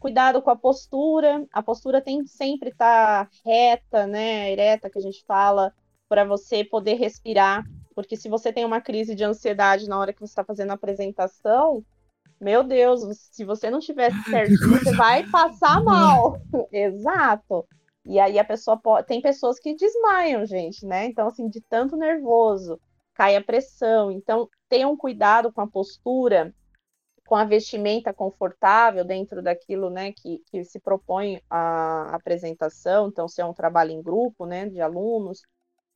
[0.00, 1.46] Cuidado com a postura.
[1.52, 4.50] A postura tem que sempre estar tá reta, né?
[4.50, 5.72] Ereta, que a gente fala,
[6.08, 7.64] para você poder respirar.
[7.94, 10.74] Porque se você tem uma crise de ansiedade na hora que você está fazendo a
[10.74, 11.84] apresentação,
[12.40, 16.40] meu Deus, se você não tiver certo, você vai passar mal.
[16.72, 17.66] Exato.
[18.04, 19.06] E aí a pessoa pode.
[19.06, 21.06] Tem pessoas que desmaiam, gente, né?
[21.06, 22.80] Então, assim, de tanto nervoso,
[23.14, 24.10] cai a pressão.
[24.10, 26.52] Então, tenham cuidado com a postura,
[27.26, 33.08] com a vestimenta confortável dentro daquilo, né, que, que se propõe a apresentação.
[33.08, 35.42] Então, se é um trabalho em grupo, né, de alunos,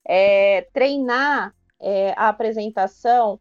[0.04, 3.40] é, treinar é, a apresentação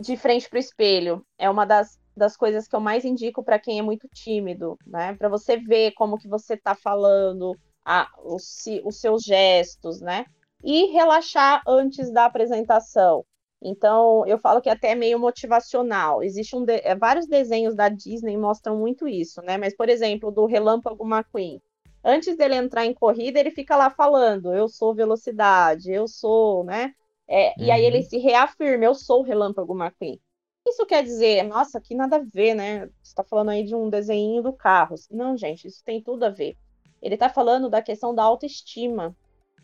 [0.00, 3.58] de frente para o espelho é uma das, das coisas que eu mais indico para
[3.58, 5.14] quem é muito tímido, né?
[5.14, 10.24] Para você ver como que você está falando, a, os, os seus gestos, né?
[10.62, 13.24] E relaxar antes da apresentação.
[13.62, 16.22] Então, eu falo que é até meio motivacional.
[16.22, 16.80] Existem um de...
[16.84, 19.56] É, vários desenhos da Disney mostram muito isso, né?
[19.56, 21.62] Mas, por exemplo, do Relâmpago McQueen.
[22.02, 26.92] Antes dele entrar em corrida, ele fica lá falando: eu sou velocidade, eu sou, né?
[27.28, 27.64] É, uhum.
[27.64, 28.04] E aí ele uhum.
[28.04, 30.20] se reafirma: eu sou o Relâmpago McQueen.
[30.66, 32.86] Isso quer dizer, nossa, que nada a ver, né?
[32.86, 35.06] Você está falando aí de um desenho do Carros.
[35.10, 36.56] Não, gente, isso tem tudo a ver.
[37.02, 39.14] Ele está falando da questão da autoestima.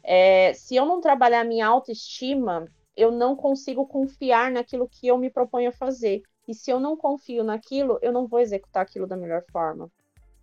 [0.03, 5.31] É, se eu não trabalhar minha autoestima, eu não consigo confiar naquilo que eu me
[5.31, 6.23] proponho a fazer.
[6.47, 9.91] E se eu não confio naquilo, eu não vou executar aquilo da melhor forma.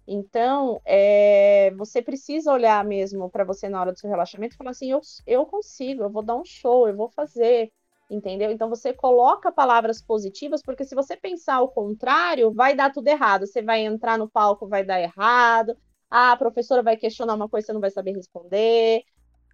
[0.07, 4.71] Então, é, você precisa olhar mesmo para você na hora do seu relaxamento e falar
[4.71, 7.71] assim: eu, eu consigo, eu vou dar um show, eu vou fazer,
[8.09, 8.49] entendeu?
[8.51, 13.45] Então, você coloca palavras positivas, porque se você pensar o contrário, vai dar tudo errado.
[13.45, 15.77] Você vai entrar no palco, vai dar errado,
[16.09, 19.03] ah, a professora vai questionar uma coisa, você não vai saber responder.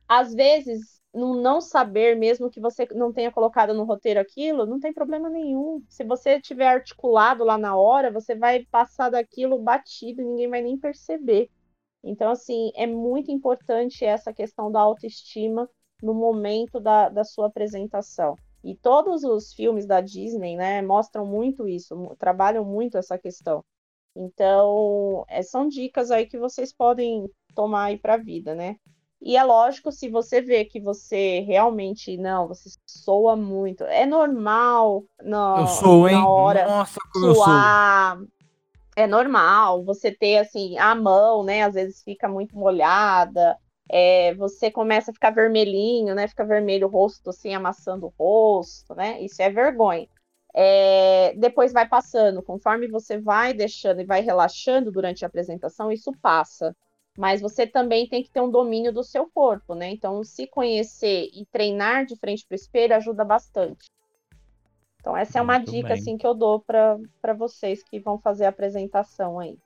[0.07, 4.79] Às vezes, no não saber, mesmo que você não tenha colocado no roteiro aquilo, não
[4.79, 5.83] tem problema nenhum.
[5.87, 10.61] Se você tiver articulado lá na hora, você vai passar daquilo batido e ninguém vai
[10.61, 11.49] nem perceber.
[12.03, 15.69] Então, assim, é muito importante essa questão da autoestima
[16.01, 18.35] no momento da, da sua apresentação.
[18.63, 23.63] E todos os filmes da Disney, né, mostram muito isso, trabalham muito essa questão.
[24.15, 28.77] Então, é, são dicas aí que vocês podem tomar aí para a vida, né?
[29.25, 35.05] E é lógico, se você vê que você realmente não, você soa muito, é normal
[35.21, 36.15] na, eu sou, hein?
[36.15, 38.27] na hora Nossa, sou.
[38.97, 41.63] É normal você ter assim a mão, né?
[41.63, 43.57] Às vezes fica muito molhada.
[43.89, 46.27] É, você começa a ficar vermelhinho, né?
[46.27, 49.21] Fica vermelho o rosto, assim, amassando o rosto, né?
[49.21, 50.07] Isso é vergonha.
[50.53, 56.11] É, depois vai passando, conforme você vai deixando e vai relaxando durante a apresentação, isso
[56.21, 56.75] passa.
[57.17, 59.91] Mas você também tem que ter um domínio do seu corpo, né?
[59.91, 63.85] Então, se conhecer e treinar de frente para o espelho ajuda bastante.
[64.99, 68.45] Então, essa é uma Muito dica assim que eu dou para vocês que vão fazer
[68.45, 69.59] a apresentação aí.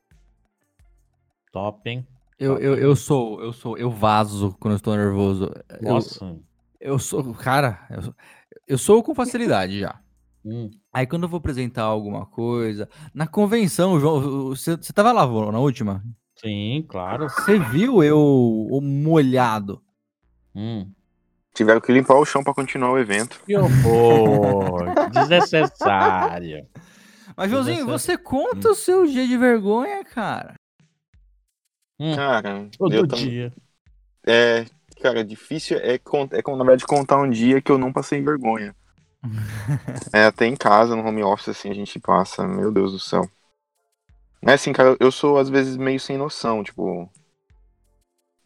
[1.51, 2.05] Top, hein?
[2.39, 5.51] Eu, eu, eu sou, eu sou, eu vazo quando eu estou nervoso.
[5.81, 6.25] Nossa.
[6.25, 8.15] Eu, eu sou, cara, eu sou,
[8.67, 9.99] eu sou com facilidade já.
[10.45, 10.71] Hum.
[10.93, 15.59] Aí quando eu vou apresentar alguma coisa, na convenção, João, você, você tava lá na
[15.59, 16.01] última?
[16.39, 17.29] Sim, claro.
[17.29, 19.81] Você viu eu molhado?
[20.55, 20.91] Hum.
[21.53, 23.41] Tiveram que limpar o chão para continuar o evento.
[23.45, 24.93] Que horror!
[25.11, 26.67] Desnecessário.
[27.35, 28.71] Mas, Joãozinho, você conta hum.
[28.71, 30.53] o seu dia de vergonha, cara?
[31.99, 32.15] Hum.
[32.15, 33.51] Cara, todo dia.
[34.25, 34.65] É,
[35.01, 38.75] cara, difícil é, é, na verdade, contar um dia que eu não passei vergonha.
[40.13, 43.27] é, até em casa, no home office, assim, a gente passa, meu Deus do céu.
[44.47, 47.11] É assim, cara, eu sou às vezes meio sem noção, tipo.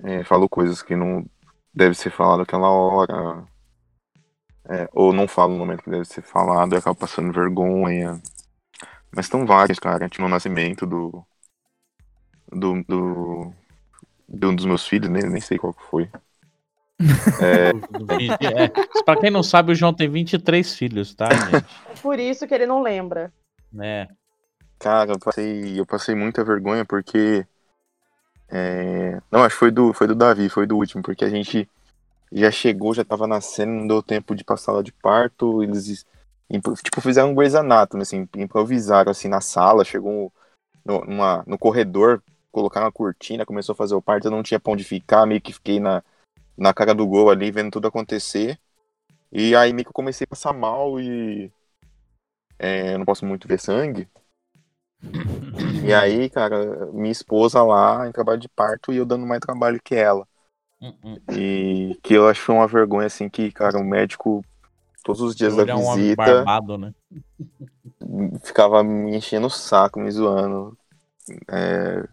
[0.04, 1.24] É, falo coisas que não
[1.72, 3.45] deve ser falado aquela hora.
[4.68, 8.20] É, ou não falo no momento que deve ser falado e acabo passando vergonha.
[9.16, 10.10] Mas estão vários, cara.
[10.10, 11.24] Tinha o nascimento do.
[12.52, 12.84] Do.
[12.84, 13.54] do
[14.28, 16.10] de um dos meus filhos, nem, nem sei qual que foi.
[17.41, 17.70] É...
[18.64, 21.66] é, pra quem não sabe, o João tem 23 filhos, tá, gente?
[21.99, 23.34] Por isso que ele não lembra.
[23.80, 24.08] É.
[24.82, 27.46] Cara, eu passei, eu passei muita vergonha porque.
[28.50, 29.22] É...
[29.32, 31.70] Não, acho que foi do, foi do Davi, foi do último, porque a gente
[32.32, 35.64] já chegou, já tava nascendo, não deu tempo de passar lá de parto.
[35.64, 36.06] Eles,
[36.84, 40.32] tipo, fizeram um Grey's Anatomy, assim, improvisaram assim na sala, chegou
[40.86, 44.60] no, numa, no corredor, colocaram uma cortina, começou a fazer o parto, eu não tinha
[44.60, 46.04] pão de ficar, meio que fiquei na,
[46.58, 48.60] na cara do gol ali, vendo tudo acontecer.
[49.32, 51.52] E aí meio que eu comecei a passar mal e.
[52.60, 54.08] é, eu não posso muito ver sangue.
[55.84, 59.80] E aí, cara, minha esposa lá em trabalho de parto e eu dando mais trabalho
[59.84, 60.28] que ela.
[60.82, 61.18] Hum, hum.
[61.32, 64.43] E que eu acho uma vergonha, assim, que, cara, o médico,
[65.04, 66.93] todos os dias da Ele é um homem visita, barbado, né?
[68.43, 70.78] ficava me enchendo o saco, me zoando.
[71.49, 72.04] É,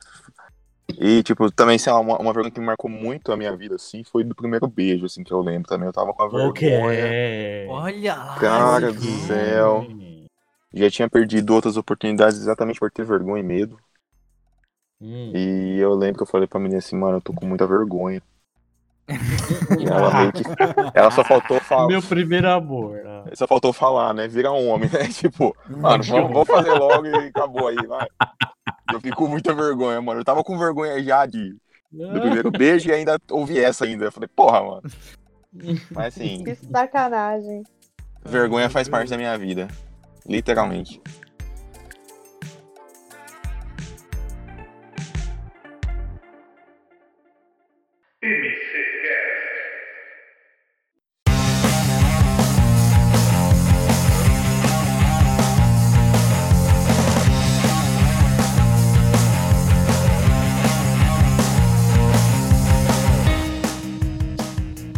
[1.01, 3.77] E, tipo, também, sei lá, uma, uma vergonha que me marcou muito a minha vida,
[3.77, 5.87] assim, foi do primeiro beijo, assim, que eu lembro também.
[5.87, 6.99] Eu tava com a vergonha.
[6.99, 7.67] é?
[7.69, 8.39] Olha lá.
[8.41, 9.87] Cara do céu.
[10.73, 13.79] Já tinha perdido outras oportunidades exatamente por ter vergonha e medo.
[15.01, 15.33] Hum.
[15.35, 18.21] E eu lembro que eu falei pra menina assim, mano, eu tô com muita vergonha.
[19.09, 20.43] E ela meio que.
[20.93, 21.87] Ela só faltou falar.
[21.87, 23.01] Meu primeiro amor.
[23.07, 23.25] ah.
[23.35, 24.29] Só faltou falar, né?
[24.29, 25.09] Vira homem, né?
[25.09, 28.07] Tipo, mano, vamos, vamos fazer logo e acabou aí, vai.
[28.93, 30.21] Eu fico com muita vergonha, mano.
[30.21, 31.57] Eu tava com vergonha já de,
[31.91, 34.07] do primeiro beijo e ainda ouvi essa ainda.
[34.07, 34.83] Eu falei, porra, mano.
[35.91, 37.63] Mas assim, Que sacanagem.
[38.25, 39.69] vergonha faz parte da minha vida.
[40.29, 41.01] Literalmente.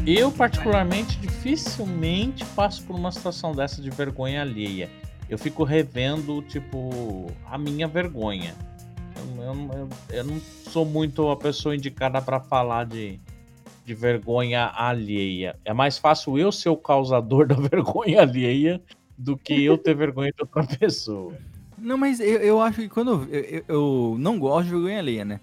[0.05, 4.91] Eu, particularmente, dificilmente passo por uma situação dessa de vergonha alheia.
[5.31, 8.53] Eu fico revendo, tipo, a minha vergonha.
[9.39, 13.19] Eu, eu- eu- não sou muito a pessoa indicada pra falar de,
[13.87, 15.57] de vergonha alheia.
[15.65, 18.83] É mais fácil eu ser o causador da vergonha alheia
[19.17, 21.33] do que eu ter vergonha de outra pessoa.
[21.79, 25.25] Não, mas eu, eu acho que quando eu, eu, eu não gosto de vergonha alheia,
[25.25, 25.41] né?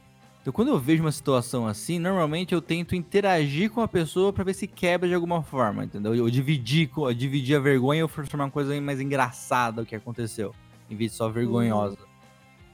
[0.48, 4.46] Então quando eu vejo uma situação assim, normalmente eu tento interagir com a pessoa pra
[4.46, 6.16] ver se quebra de alguma forma, entendeu?
[6.16, 10.56] Eu dividir, co- dividir a vergonha ou transformar uma coisa mais engraçada o que aconteceu,
[10.90, 11.98] em vez de só vergonhosa.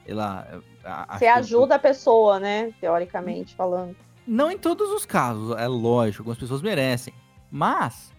[0.04, 0.46] Sei lá.
[0.52, 2.72] eu- acho Você que eu- ajuda a pessoa, né?
[2.80, 3.96] Teoricamente falando.
[4.24, 7.12] Não em todos os casos, é lógico, algumas pessoas merecem.
[7.50, 8.12] Mas,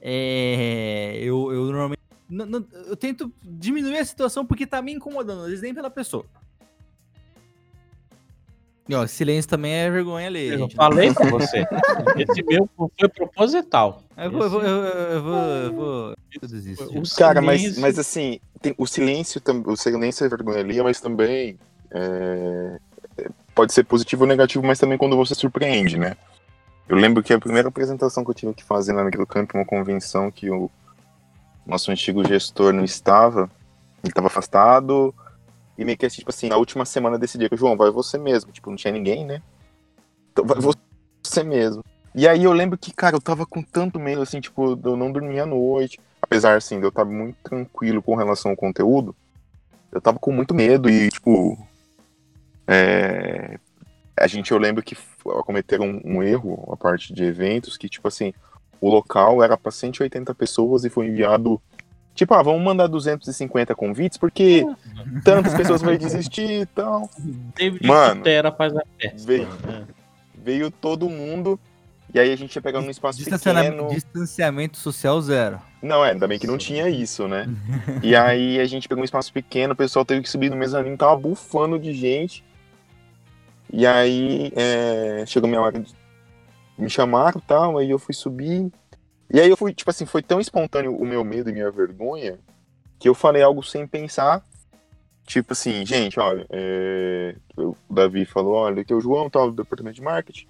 [0.00, 1.98] é, eu, eu normalmente.
[2.28, 5.90] não- não- eu tento diminuir a situação porque tá me incomodando, às vezes nem pela
[5.90, 6.24] pessoa.
[8.90, 10.48] E, ó, silêncio também é vergonha ali.
[10.48, 11.64] Eu falei pra você.
[12.16, 14.02] Esse meu foi proposital.
[14.16, 16.98] Eu vou, eu vou, eu vou, eu vou, eu vou- eu desisto.
[16.98, 21.56] O Cara, mas, mas assim, tem, o silêncio o silêncio é vergonha ali, mas também
[21.92, 22.78] é,
[23.18, 26.16] é, pode ser positivo ou negativo, mas também quando você surpreende, né?
[26.88, 29.64] Eu lembro que a primeira apresentação que eu tive que fazer lá naquele campo, uma
[29.64, 30.68] convenção que o
[31.64, 33.42] nosso antigo gestor não estava,
[34.02, 35.14] ele estava afastado,
[35.80, 38.52] e meio que assim, tipo assim, na última semana decidiu que João, vai você mesmo,
[38.52, 39.42] tipo, não tinha ninguém, né?
[40.30, 40.58] Então vai
[41.24, 41.82] você mesmo.
[42.14, 45.10] E aí eu lembro que, cara, eu tava com tanto medo, assim, tipo, eu não
[45.10, 49.16] dormir à noite, apesar assim de eu estar muito tranquilo com relação ao conteúdo,
[49.90, 51.58] eu tava com muito medo e, tipo.
[52.66, 53.58] é,
[54.18, 54.96] A gente, eu lembro que
[55.46, 58.34] cometeram um, um erro, a parte de eventos, que, tipo assim,
[58.80, 61.60] o local era para 180 pessoas e foi enviado.
[62.20, 64.62] Tipo, ah, vamos mandar 250 convites, porque
[65.24, 67.08] tantas pessoas vão desistir e tal.
[67.56, 68.16] David Mano.
[68.16, 69.26] Cutera faz a festa.
[69.26, 69.48] Veio.
[69.66, 69.86] né?
[70.34, 71.58] Veio todo mundo,
[72.12, 73.88] e aí a gente ia pegar um espaço Distanciamento, pequeno.
[73.88, 75.62] distanciamento social zero.
[75.80, 77.48] Não, é, ainda bem que não tinha isso, né?
[78.04, 80.98] e aí a gente pegou um espaço pequeno, o pessoal teve que subir no mezanino,
[80.98, 82.44] tava bufando de gente.
[83.72, 85.90] E aí é, chegou minha hora de
[86.76, 88.70] me chamaram e tal, aí eu fui subir.
[89.32, 92.38] E aí eu fui, tipo assim, foi tão espontâneo o meu medo e minha vergonha
[92.98, 94.44] que eu falei algo sem pensar.
[95.26, 99.62] Tipo assim, gente, olha, é, o Davi falou, olha, aqui é o João, tal, do
[99.62, 100.46] departamento de marketing.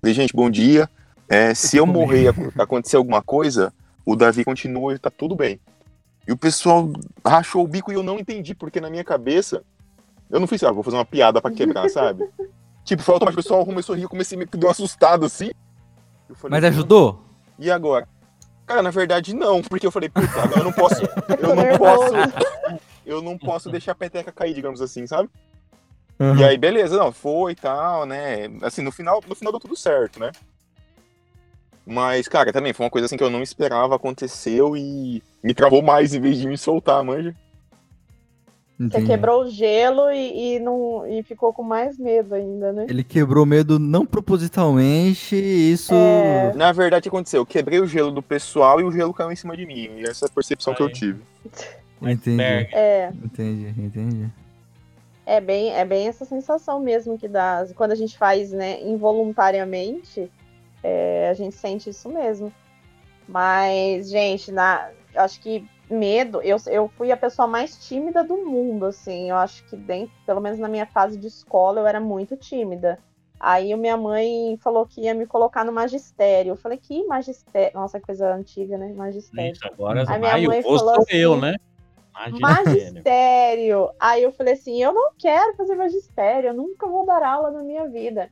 [0.00, 0.88] Falei, gente, bom dia.
[1.28, 3.72] É, se eu morrer e ac- acontecer alguma coisa,
[4.04, 5.60] o Davi continua e tá tudo bem.
[6.26, 6.90] E o pessoal
[7.24, 9.62] rachou o bico e eu não entendi, porque na minha cabeça,
[10.30, 12.26] eu não fiz, ah, vou fazer uma piada pra quebrar, sabe?
[12.82, 15.26] Tipo, foi automático, o pessoal começou a rir, eu comecei meio que deu um assustado
[15.26, 15.50] assim.
[16.34, 17.22] Falei, Mas ajudou?
[17.58, 18.08] E agora?
[18.66, 21.02] Cara, na verdade não, porque eu falei, puta, agora eu não posso,
[21.38, 22.12] eu não nervoso.
[22.12, 25.28] posso, eu não posso deixar a peteca cair, digamos assim, sabe?
[26.38, 28.48] E aí, beleza, não, foi e tal, né?
[28.62, 30.30] Assim, no final, no final deu tudo certo, né?
[31.84, 35.82] Mas, cara, também foi uma coisa assim que eu não esperava, aconteceu e me travou
[35.82, 37.34] mais em vez de me soltar, manja.
[38.78, 42.86] Você quebrou o gelo e, e não, e ficou com mais medo ainda, né?
[42.88, 45.94] Ele quebrou medo não propositalmente, e isso.
[45.94, 46.52] É.
[46.54, 47.42] Na verdade, o que aconteceu?
[47.42, 49.90] Eu quebrei o gelo do pessoal e o gelo caiu em cima de mim.
[49.98, 50.92] E essa é a percepção que eu Aí.
[50.92, 51.22] tive.
[52.02, 52.42] Entendi.
[52.42, 54.28] É, Entendi, entendi.
[55.24, 57.64] é bem, é bem essa sensação mesmo que dá.
[57.76, 60.30] Quando a gente faz, né, involuntariamente,
[60.82, 62.52] é, a gente sente isso mesmo.
[63.26, 68.86] Mas, gente, na, acho que medo, eu, eu fui a pessoa mais tímida do mundo,
[68.86, 69.30] assim.
[69.30, 72.98] Eu acho que dentro, pelo menos na minha fase de escola, eu era muito tímida.
[73.38, 76.52] Aí minha mãe falou que ia me colocar no magistério.
[76.52, 77.72] Eu falei, que magistério?
[77.74, 78.92] Nossa, que coisa antiga, né?
[78.94, 79.52] Magistério.
[79.52, 81.54] Isso, agora Aí minha ah, mãe falou sou eu, assim, né?
[82.40, 83.90] Magistério.
[83.98, 87.62] Aí eu falei assim, eu não quero fazer magistério, eu nunca vou dar aula na
[87.62, 88.30] minha vida.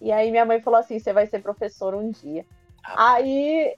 [0.00, 2.44] E aí minha mãe falou assim, você vai ser professor um dia.
[2.84, 3.74] Aí,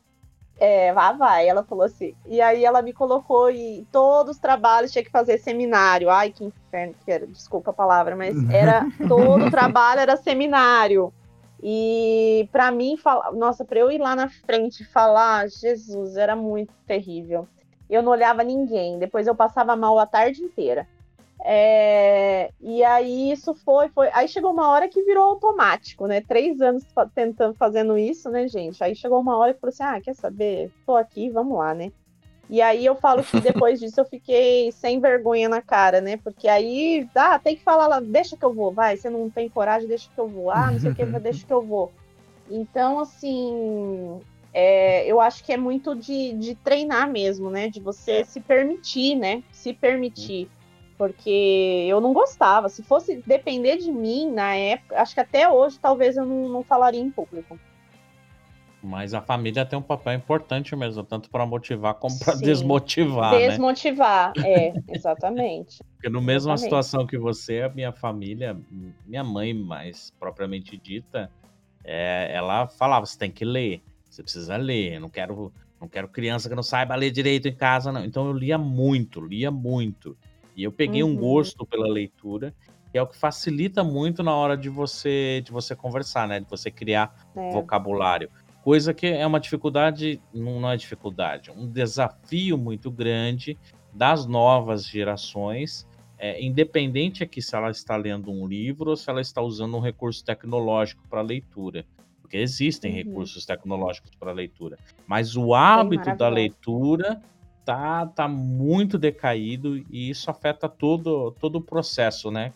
[0.64, 2.14] é, vá, vai, ela falou assim.
[2.24, 6.08] E aí ela me colocou e todos os trabalhos tinha que fazer seminário.
[6.08, 11.12] Ai, que inferno que era, desculpa a palavra, mas era todo trabalho era seminário.
[11.60, 16.36] E para mim, falar, nossa, para eu ir lá na frente e falar, Jesus, era
[16.36, 17.48] muito terrível.
[17.90, 19.00] Eu não olhava ninguém.
[19.00, 20.86] Depois eu passava mal a tarde inteira.
[21.45, 24.09] É, e aí isso foi, foi.
[24.12, 26.20] Aí chegou uma hora que virou automático, né?
[26.20, 26.84] Três anos
[27.14, 28.82] tentando fazendo isso, né, gente?
[28.82, 30.70] Aí chegou uma hora que falou assim: ah, quer saber?
[30.86, 31.90] Tô aqui, vamos lá, né?
[32.49, 36.16] E aí eu falo que depois disso eu fiquei sem vergonha na cara, né?
[36.16, 38.97] Porque aí, ah, tem que falar lá, deixa que eu vou, vai.
[38.97, 40.51] Você não tem coragem, deixa que eu vou.
[40.51, 41.90] Ah, não sei o que, deixa que eu vou.
[42.51, 44.20] Então, assim,
[44.53, 47.68] é, eu acho que é muito de, de treinar mesmo, né?
[47.68, 49.43] De você se permitir, né?
[49.51, 50.49] Se permitir.
[51.03, 52.68] Porque eu não gostava.
[52.68, 56.62] Se fosse depender de mim na época, acho que até hoje talvez eu não, não
[56.62, 57.59] falaria em público.
[58.80, 62.44] Mas a família tem um papel importante mesmo, tanto para motivar como para Sim.
[62.44, 63.48] desmotivar, né?
[63.48, 65.78] Desmotivar, é, exatamente.
[65.94, 66.62] Porque no mesma Exatamente.
[66.62, 68.57] situação que você, a minha família,
[69.05, 71.28] minha mãe mais propriamente dita,
[71.82, 76.07] é, ela falava, você tem que ler, você precisa ler, eu não quero, não quero
[76.07, 78.05] criança que não saiba ler direito em casa, não.
[78.05, 80.16] Então eu lia muito, lia muito.
[80.57, 81.16] E eu peguei um Uhum.
[81.16, 82.55] gosto pela leitura,
[82.92, 86.40] que é o que facilita muito na hora de você de você conversar, né?
[86.40, 87.72] De você criar É.
[87.90, 88.30] vocabulário.
[88.61, 93.59] Coisa que é uma dificuldade, não é dificuldade, um desafio muito grande
[93.92, 95.84] das novas gerações,
[96.18, 99.80] é, independente aqui se ela está lendo um livro ou se ela está usando um
[99.80, 101.84] recurso tecnológico para leitura.
[102.22, 102.92] Porque existem Uhum.
[102.92, 104.78] recursos tecnológicos para leitura.
[105.07, 107.20] Mas o hábito da leitura
[107.64, 112.52] tá, tá muito decaído e isso afeta todo, todo o processo, né?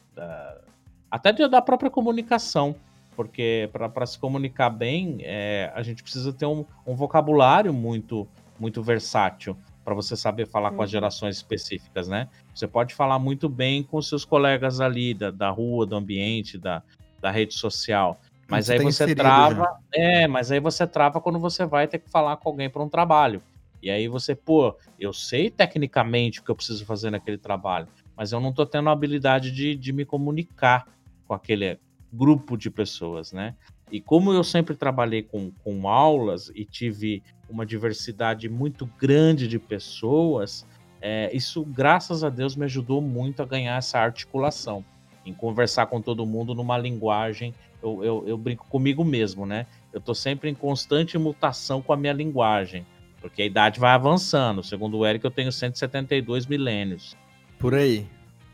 [1.10, 2.74] Até da própria comunicação
[3.16, 8.28] porque para se comunicar bem, é, a gente precisa ter um, um vocabulário muito,
[8.60, 10.92] muito versátil para você saber falar com as Uhum.
[10.92, 12.28] gerações específicas, né?
[12.54, 16.82] Você pode falar muito bem com seus colegas ali da, da rua, do ambiente, da,
[17.20, 18.20] da rede social.
[18.48, 19.78] Mas Você aí tá você trava.
[19.94, 22.88] É, mas aí você trava quando você vai ter que falar com alguém para um
[22.88, 23.40] trabalho.
[23.82, 28.32] E aí você, pô, eu sei tecnicamente o que eu preciso fazer naquele trabalho, mas
[28.32, 30.86] eu não tô tendo a habilidade de, de me comunicar
[31.26, 31.78] com aquele
[32.12, 33.54] grupo de pessoas, né?
[33.90, 39.58] E como eu sempre trabalhei com, com aulas e tive uma diversidade muito grande de
[39.58, 40.66] pessoas,
[41.00, 44.84] é, isso, graças a Deus, me ajudou muito a ganhar essa articulação,
[45.24, 47.54] em conversar com todo mundo numa linguagem.
[47.82, 49.66] Eu, eu, eu brinco comigo mesmo, né?
[49.92, 52.84] Eu tô sempre em constante mutação com a minha linguagem,
[53.20, 54.62] porque a idade vai avançando.
[54.62, 57.16] Segundo o Eric, eu tenho 172 milênios.
[57.58, 58.06] Por aí.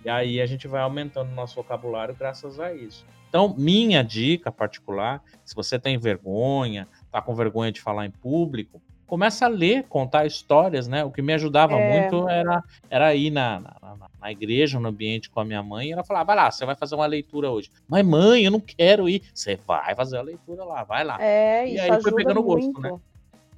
[0.04, 3.04] E aí a gente vai aumentando o nosso vocabulário graças a isso.
[3.28, 8.82] Então, minha dica particular, se você tem vergonha, tá com vergonha de falar em público,
[9.06, 11.04] começa a ler, contar histórias, né?
[11.04, 11.92] O que me ajudava É.
[11.92, 15.88] muito era, era ir na, na, na- na igreja, no ambiente com a minha mãe,
[15.88, 17.70] e ela falava, vai lá, você vai fazer uma leitura hoje.
[17.88, 19.22] Mas mãe, eu não quero ir.
[19.34, 21.16] Você vai fazer a leitura lá, vai lá.
[21.20, 22.80] É, E isso aí foi pegando gosto, muito.
[22.80, 22.90] né?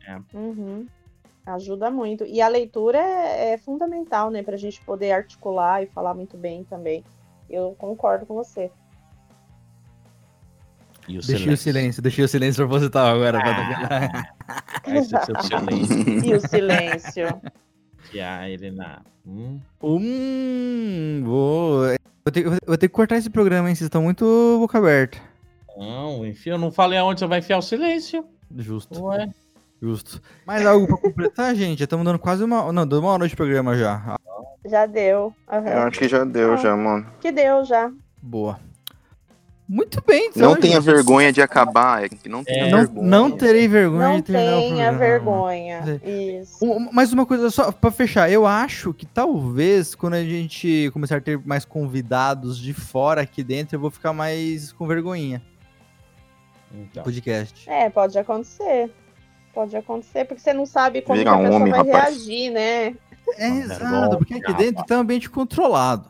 [0.06, 0.18] É.
[0.36, 0.86] Uhum.
[1.46, 2.24] Ajuda muito.
[2.24, 4.42] E a leitura é, é fundamental, né?
[4.42, 7.04] Pra gente poder articular e falar muito bem também.
[7.50, 8.70] Eu concordo com você.
[11.06, 13.38] E o Deixei o silêncio, deixei o silêncio proposital agora.
[13.40, 16.24] pra- Esse é o silêncio.
[16.24, 17.40] E o silêncio.
[18.12, 19.02] E a Helena.
[19.26, 21.80] Hum, Hum, vou...
[22.24, 23.74] Vou ter, vou ter que cortar esse programa, hein?
[23.74, 24.24] Vocês estão muito
[24.58, 25.18] boca aberta.
[25.76, 28.24] não, enfia, eu não falei aonde você vai enfiar o silêncio.
[28.56, 29.28] Justo, Ué.
[29.84, 30.20] Justo.
[30.46, 31.78] Mais algo pra completar, gente?
[31.80, 32.72] Já estamos dando quase uma...
[32.72, 34.16] Não, deu uma hora de programa já.
[34.64, 35.34] Já deu.
[35.50, 35.68] Aham.
[35.68, 36.56] Eu acho que já deu, Ah.
[36.56, 37.06] já, mano.
[37.20, 37.90] Que deu já.
[38.22, 38.58] boa.
[39.66, 40.50] Muito bem, então.
[40.50, 40.84] Não tenha gente.
[40.84, 42.70] vergonha de acabar, é que não tenha É.
[42.70, 43.08] Não, vergonha.
[43.08, 46.00] não terei vergonha Não de terminar tenha vergonha.
[46.04, 46.58] Isso.
[46.92, 51.20] Mais uma coisa só pra fechar, eu acho que talvez quando a gente começar a
[51.20, 55.40] ter mais convidados de fora aqui dentro, eu vou ficar mais com vergonhinha
[56.70, 57.68] Então, podcast.
[57.70, 58.90] É, pode acontecer.
[59.54, 62.16] Pode acontecer, porque você não sabe como Vira que a pessoa homem, vai rapaz.
[62.16, 62.86] reagir, né?
[63.38, 66.08] É, Não, exato, porque aqui dentro tá um ambiente controlado.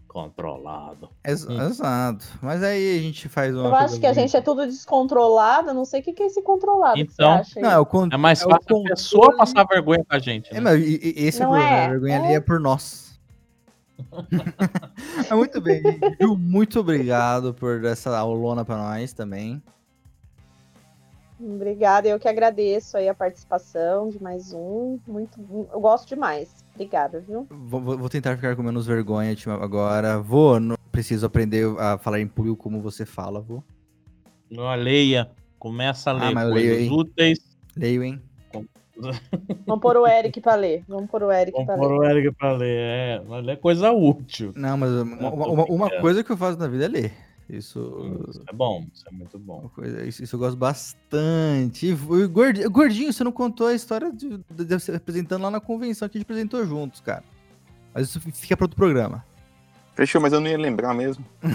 [0.00, 1.10] descontrolado.
[1.24, 1.60] Ex- Hum.
[1.60, 2.24] Exato.
[2.40, 3.66] Mas aí a gente faz uma.
[3.68, 5.74] Eu acho coisa que a gente é tudo descontrolado.
[5.74, 6.94] Não sei o que que é esse controlado.
[6.94, 7.42] que você Então?
[7.62, 10.16] Não, é o con- É mais é o fácil a controle- pessoa passar vergonha com
[10.16, 10.50] a gente.
[10.50, 10.60] É, Né?
[10.60, 11.76] mas e- e- esse é o Não problema.
[11.78, 11.84] é?
[11.84, 12.36] A vergonha ali É.
[12.36, 13.20] é por nós.
[15.16, 15.82] Mas muito bem,
[16.20, 19.62] Ju, muito obrigado por essa aulona pra nós também.
[21.38, 24.98] Obrigada, eu que agradeço aí a participação de mais um.
[25.06, 25.38] Muito,
[25.72, 26.64] eu gosto demais.
[26.74, 27.46] Obrigada, viu?
[27.50, 30.18] Vou, vou- tentar ficar com menos vergonha agora.
[30.18, 33.62] Vou, não preciso aprender a falar em público como você fala, vou.
[34.50, 35.30] Não, leia.
[35.58, 36.92] Começa a Ah, ler mas eu coisas leio, hein?
[36.92, 37.38] úteis.
[37.76, 38.22] Leio, hein?
[39.66, 40.82] Vamos pôr o Eric pra ler.
[40.88, 41.98] Vamos pôr o Eric Vamos pra pôr ler.
[41.98, 42.78] o Eric pra ler.
[42.78, 44.52] É, mas é coisa útil.
[44.56, 47.12] Não, mas uma, uma- uma- coisa que eu faço na vida é ler.
[47.48, 49.70] Isso, Isso é bom, isso é muito bom.
[49.74, 51.86] coisa, isso, isso eu gosto bastante.
[51.86, 55.50] E o Gordinho, Gordinho, você não contou a história de, de, de você apresentando lá
[55.50, 57.22] na convenção que a gente apresentou juntos, cara.
[57.94, 59.24] Mas isso fica para outro programa.
[59.94, 61.24] Fechou, mas eu não ia lembrar mesmo.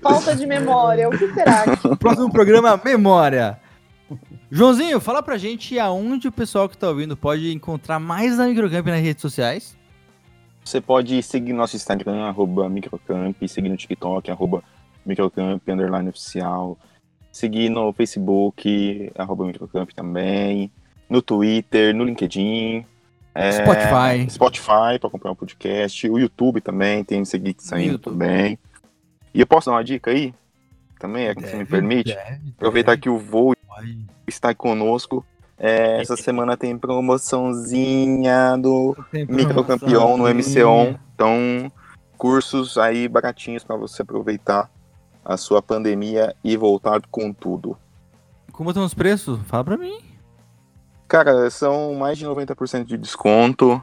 [0.00, 1.08] Falta de memória.
[1.08, 1.76] O que será?
[1.76, 3.58] que- Próximo programa, Memória.
[4.50, 8.86] Joãozinho, fala pra gente aonde o pessoal que tá ouvindo pode encontrar mais da Microcamp
[8.86, 9.76] nas redes sociais.
[10.64, 14.62] Você pode seguir nosso Instagram, arroba microcamp, seguir no TikTok, arroba
[15.04, 16.78] microcamp, underline oficial.
[17.30, 20.70] Seguir no Facebook, arroba microcamp também.
[21.08, 22.86] No Twitter, no LinkedIn.
[23.34, 24.30] é, Spotify.
[24.30, 26.08] Spotify para acompanhar o podcast.
[26.08, 28.58] O YouTube também, tem que seguir saindo também.
[29.34, 30.32] E eu posso dar uma dica aí?
[30.98, 32.16] Também, é que você me permite?
[32.56, 33.54] Aproveitar que o voo
[34.26, 35.26] está conosco.
[35.58, 38.96] É, essa semana tem promoçãozinha do
[39.28, 40.98] microcampeão no MC1.
[41.14, 41.72] Então,
[42.18, 44.70] cursos aí baratinhos para você aproveitar
[45.24, 47.78] a sua pandemia e voltar com tudo.
[48.52, 49.40] Como estão os preços?
[49.46, 49.98] Fala pra mim.
[51.08, 53.82] Cara, são mais de 90% de desconto.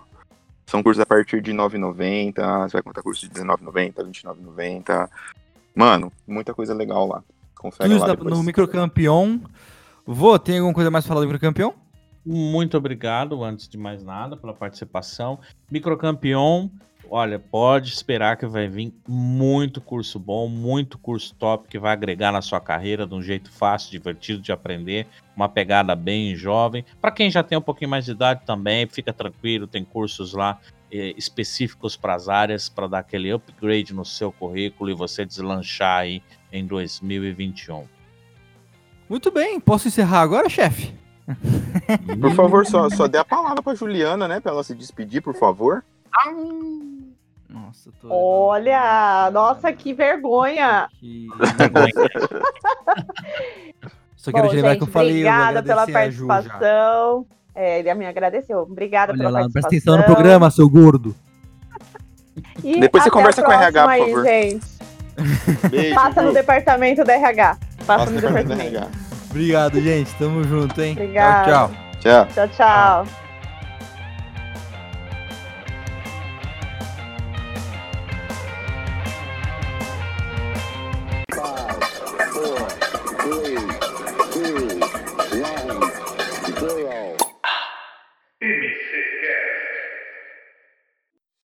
[0.66, 2.64] São cursos a partir de R$ 9,90.
[2.64, 5.10] Você vai contar curso de R$19,90, R$29,90.
[5.76, 7.24] Mano, muita coisa legal lá.
[7.56, 8.38] Confere Tudo lá depois.
[8.38, 9.42] no Microcampeão.
[10.06, 11.76] Vô, tem alguma coisa mais pra falar do Microcampeão?
[12.26, 15.40] Muito obrigado, antes de mais nada, pela participação.
[15.70, 16.72] Microcampeão,
[17.10, 22.32] olha, pode esperar que vai vir muito curso bom, muito curso top que vai agregar
[22.32, 26.84] na sua carreira de um jeito fácil, divertido de aprender, uma pegada bem jovem.
[27.00, 30.60] Para quem já tem um pouquinho mais de idade também, fica tranquilo, tem cursos lá
[30.92, 36.00] eh, específicos para as áreas para dar aquele upgrade no seu currículo e você deslanchar
[36.02, 36.22] aí
[36.52, 38.01] em 2021.
[39.12, 40.96] Muito bem, posso encerrar agora, chefe?
[42.22, 44.40] Por favor, só, só dê a palavra pra Juliana, né?
[44.40, 45.84] Pra ela se despedir, por favor.
[47.50, 48.08] Nossa, tô.
[48.10, 50.88] Olha, nossa, que vergonha.
[50.98, 51.28] Que...
[54.16, 55.12] Só quero Bom, lembrar gente, que eu falei.
[55.12, 57.26] obrigada pela participação.
[57.54, 58.60] É, ele me agradeceu.
[58.60, 59.94] Obrigada Olha pela lá, presta participação.
[59.96, 61.14] atenção no programa, seu gordo.
[62.64, 64.24] E Depois você conversa com o RH, por aí, favor.
[64.24, 64.66] gente.
[65.70, 65.96] Beijo.
[65.96, 67.58] Passa no departamento da RH.
[67.98, 68.88] Passa, no departamento.
[69.30, 70.14] Obrigado, gente.
[70.16, 70.94] Tamo junto, hein?
[70.94, 71.46] Obrigada.
[71.46, 72.26] Tchau, tchau.
[72.26, 72.48] Tchau.
[72.48, 72.48] Tchau,
[73.06, 73.21] tchau.